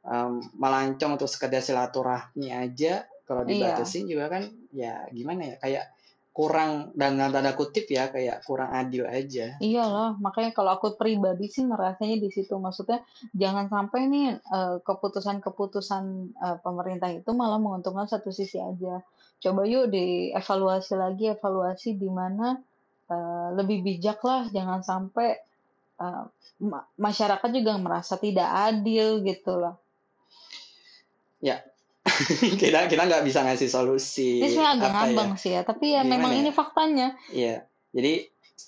em, 0.00 0.42
melancong 0.58 1.20
untuk 1.20 1.30
sekedar 1.30 1.62
silaturahmi 1.62 2.50
aja, 2.50 3.06
kalau 3.30 3.46
Iya. 3.46 3.78
dibatasin 3.78 4.10
juga 4.10 4.26
kan 4.26 4.42
ya 4.74 5.06
gimana 5.14 5.54
ya 5.54 5.56
kayak 5.62 5.84
kurang 6.40 6.96
dan 6.96 7.20
dalam 7.20 7.36
tanda 7.36 7.52
kutip 7.52 7.84
ya 7.92 8.08
kayak 8.08 8.40
kurang 8.48 8.72
adil 8.72 9.04
aja. 9.04 9.60
Iyalah, 9.60 10.16
makanya 10.16 10.56
kalau 10.56 10.72
aku 10.72 10.96
pribadi 10.96 11.52
sih 11.52 11.68
ngerasanya 11.68 12.16
di 12.16 12.32
situ. 12.32 12.56
Maksudnya 12.56 13.04
jangan 13.36 13.68
sampai 13.68 14.08
nih 14.08 14.26
eh, 14.40 14.76
keputusan-keputusan 14.80 16.04
eh, 16.32 16.58
pemerintah 16.64 17.12
itu 17.12 17.28
malah 17.36 17.60
menguntungkan 17.60 18.08
satu 18.08 18.32
sisi 18.32 18.56
aja. 18.56 19.04
Coba 19.36 19.68
yuk 19.68 19.92
dievaluasi 19.92 20.96
lagi, 20.96 21.28
evaluasi 21.28 22.00
di 22.00 22.08
mana 22.08 22.56
eh, 23.12 23.48
lebih 23.60 23.84
bijak 23.84 24.24
lah, 24.24 24.48
jangan 24.48 24.80
sampai 24.80 25.36
ma- 26.64 26.88
masyarakat 26.96 27.50
juga 27.52 27.76
merasa 27.76 28.16
tidak 28.16 28.48
adil 28.48 29.20
gitu 29.20 29.60
loh. 29.60 29.76
kita 32.60 32.86
kita 32.86 33.02
nggak 33.04 33.24
bisa 33.24 33.40
ngasih 33.42 33.68
solusi 33.68 34.40
Ini 34.40 34.48
sebenarnya 34.48 34.72
agak 34.76 34.86
ya? 34.86 34.94
ngambang 34.94 35.30
sih 35.36 35.50
ya, 35.54 35.62
tapi 35.64 35.86
ya 35.92 36.02
Gimana 36.02 36.12
memang 36.12 36.32
ya? 36.32 36.38
ini 36.40 36.50
faktanya. 36.50 37.08
Iya. 37.30 37.56
Jadi 37.90 38.12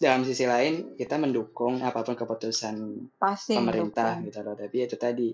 dalam 0.01 0.25
sisi 0.25 0.45
lain 0.45 0.97
kita 0.97 1.21
mendukung 1.21 1.79
apa 1.81 2.01
pun 2.01 2.17
keputusan 2.17 2.75
Pasti 3.17 3.55
pemerintah 3.55 4.19
mendukung. 4.19 4.27
gitu 4.33 4.39
loh. 4.41 4.55
Tapi 4.57 4.77
itu 4.81 4.97
tadi 4.97 5.29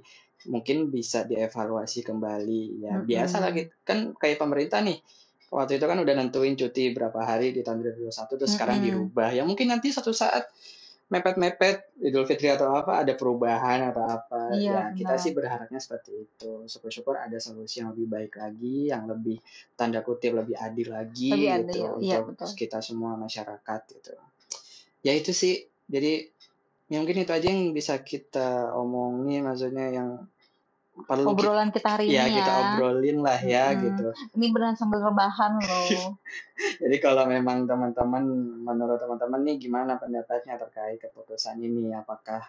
mungkin 0.46 0.86
bisa 0.88 1.24
dievaluasi 1.24 2.02
kembali 2.02 2.62
ya 2.78 2.94
Mm-mm. 2.94 3.06
biasa 3.06 3.36
lah 3.42 3.50
gitu. 3.50 3.74
kan 3.82 4.14
kayak 4.14 4.38
pemerintah 4.38 4.78
nih 4.78 5.02
waktu 5.50 5.80
itu 5.80 5.86
kan 5.88 5.98
udah 5.98 6.14
nentuin 6.14 6.54
cuti 6.54 6.94
berapa 6.94 7.18
hari 7.18 7.50
di 7.50 7.66
tahun 7.66 7.82
2021 7.82 8.38
terus 8.38 8.52
sekarang 8.54 8.78
Mm-mm. 8.78 8.86
dirubah 8.86 9.34
ya 9.34 9.42
mungkin 9.42 9.66
nanti 9.66 9.90
suatu 9.90 10.14
saat 10.14 10.46
mepet-mepet 11.08 11.88
Idul 12.04 12.28
Fitri 12.28 12.52
atau 12.52 12.68
apa 12.76 13.00
ada 13.00 13.16
perubahan 13.16 13.88
atau 13.88 14.04
apa 14.04 14.52
Iya, 14.52 14.72
ya 14.72 14.82
kita 14.92 15.14
benar. 15.16 15.24
sih 15.24 15.32
berharapnya 15.32 15.80
seperti 15.80 16.10
itu 16.28 16.68
syukur-syukur 16.68 17.16
ada 17.16 17.40
solusi 17.40 17.80
yang 17.80 17.96
lebih 17.96 18.06
baik 18.12 18.32
lagi 18.36 18.92
yang 18.92 19.08
lebih 19.08 19.40
tanda 19.72 20.04
kutip 20.04 20.36
lebih 20.36 20.54
adil 20.60 20.92
lagi 20.92 21.32
Lebih 21.32 21.48
gitu 21.48 21.80
adil, 21.88 21.90
iya, 22.04 22.18
untuk 22.20 22.44
betul. 22.44 22.60
kita 22.60 22.78
semua 22.84 23.16
masyarakat 23.16 23.80
gitu 23.88 24.12
ya 25.00 25.12
itu 25.16 25.32
sih 25.32 25.64
jadi 25.88 26.28
ya 26.92 26.96
mungkin 27.00 27.24
itu 27.24 27.32
aja 27.32 27.48
yang 27.48 27.72
bisa 27.72 28.00
kita 28.04 28.72
omongin 28.76 29.48
maksudnya 29.48 29.88
yang 29.88 30.28
perlu 31.06 31.30
kita, 31.30 31.32
Obrolan 31.34 31.68
kita 31.70 31.88
hari 31.94 32.10
ya 32.10 32.26
ini 32.26 32.40
kita 32.40 32.50
ya. 32.50 32.62
obrolin 32.74 33.18
lah 33.22 33.38
ya 33.38 33.64
Mm-mm. 33.70 33.82
gitu 33.86 34.06
Ini 34.34 34.46
beneran 34.50 34.74
sambil 34.74 35.04
rebahan 35.04 35.60
loh. 35.60 36.18
jadi 36.82 36.96
kalau 36.98 37.24
memang 37.28 37.68
teman-teman 37.68 38.24
menurut 38.66 38.98
teman-teman 38.98 39.40
nih 39.46 39.56
gimana 39.62 39.94
pendapatnya 40.00 40.58
terkait 40.58 40.98
keputusan 40.98 41.60
ini 41.60 41.94
apakah 41.94 42.42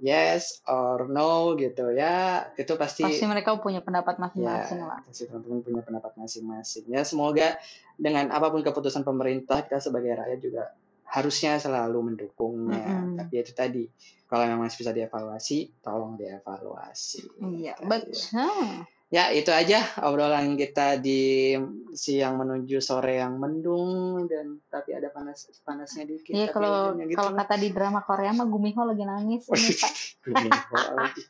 yes 0.00 0.60
or 0.68 1.08
no 1.08 1.56
gitu 1.56 1.88
ya 1.92 2.48
itu 2.54 2.72
pasti 2.76 3.04
Pasti 3.04 3.24
mereka 3.24 3.56
punya 3.56 3.80
pendapat 3.80 4.16
ya 4.16 4.28
masing-masing 4.28 4.80
lah. 4.84 5.00
pasti 5.04 5.24
teman-teman 5.28 5.58
punya 5.64 5.82
pendapat 5.84 6.12
masing-masing 6.16 6.84
ya 6.88 7.00
semoga 7.04 7.56
dengan 7.96 8.28
apa 8.28 8.52
pun 8.52 8.60
keputusan 8.60 9.04
pemerintah 9.04 9.64
kita 9.64 9.80
sebagai 9.80 10.12
rakyat 10.16 10.40
juga 10.40 10.64
harusnya 11.06 11.56
selalu 11.56 12.12
mendukungnya 12.12 12.82
Mm-mm. 12.82 13.16
tapi 13.16 13.34
itu 13.38 13.52
tadi 13.52 13.84
kalau 14.26 14.42
memang 14.44 14.66
masih 14.66 14.82
bisa 14.82 14.90
dievaluasi 14.90 15.58
tolong 15.80 16.14
dievaluasi 16.14 17.22
Iya, 17.38 17.78
Gitu. 17.78 17.86
betul. 17.86 18.66
ya 19.06 19.30
itu 19.30 19.54
aja 19.54 19.78
obrolan 20.02 20.58
kita 20.58 20.98
di 20.98 21.54
siang 21.94 22.42
menuju 22.42 22.82
sore 22.82 23.22
yang 23.22 23.38
mendung 23.38 24.26
dan 24.26 24.58
tapi 24.66 24.98
ada 24.98 25.14
panas 25.14 25.46
panasnya 25.62 26.02
dikit 26.04 26.34
Iya, 26.34 26.50
kalau 26.50 26.98
gitu 26.98 27.14
kalau 27.14 27.30
kata 27.32 27.54
di 27.54 27.70
drama 27.70 28.02
Korea 28.02 28.34
mah 28.34 28.50
Gumiho 28.50 28.82
lagi 28.82 29.06
nangis 29.06 29.46
ini, 29.46 29.70
Pak. 29.78 29.92
Gumiho 30.26 30.76
lagi. 30.98 31.22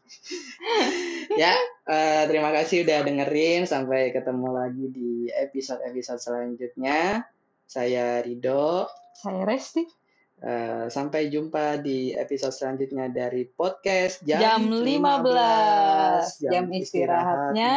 ya 1.37 1.53
eh, 1.85 2.23
terima 2.25 2.49
kasih 2.51 2.81
udah 2.81 2.99
dengerin 3.05 3.69
sampai 3.69 4.09
ketemu 4.09 4.49
lagi 4.51 4.85
di 4.89 5.11
episode 5.29 5.85
episode 5.85 6.17
selanjutnya 6.19 7.29
saya 7.69 8.25
Rido 8.25 8.89
Saya 9.16 9.48
Resti. 9.48 9.88
Eh, 10.37 10.92
sampai 10.92 11.33
jumpa 11.33 11.81
di 11.81 12.12
episode 12.12 12.52
selanjutnya 12.52 13.09
dari 13.09 13.48
podcast 13.48 14.20
jam, 14.20 14.37
Jam 14.37 14.61
15, 14.68 16.44
jam 16.44 16.68
istirahatnya 16.68 17.74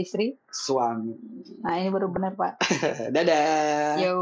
istri. 0.00 0.40
suami 0.48 1.12
Nah, 1.60 1.76
ini 1.76 1.92
baru 1.92 2.08
benar, 2.08 2.32
Pak. 2.32 2.64
dadah 3.14 4.00
Yo. 4.00 4.16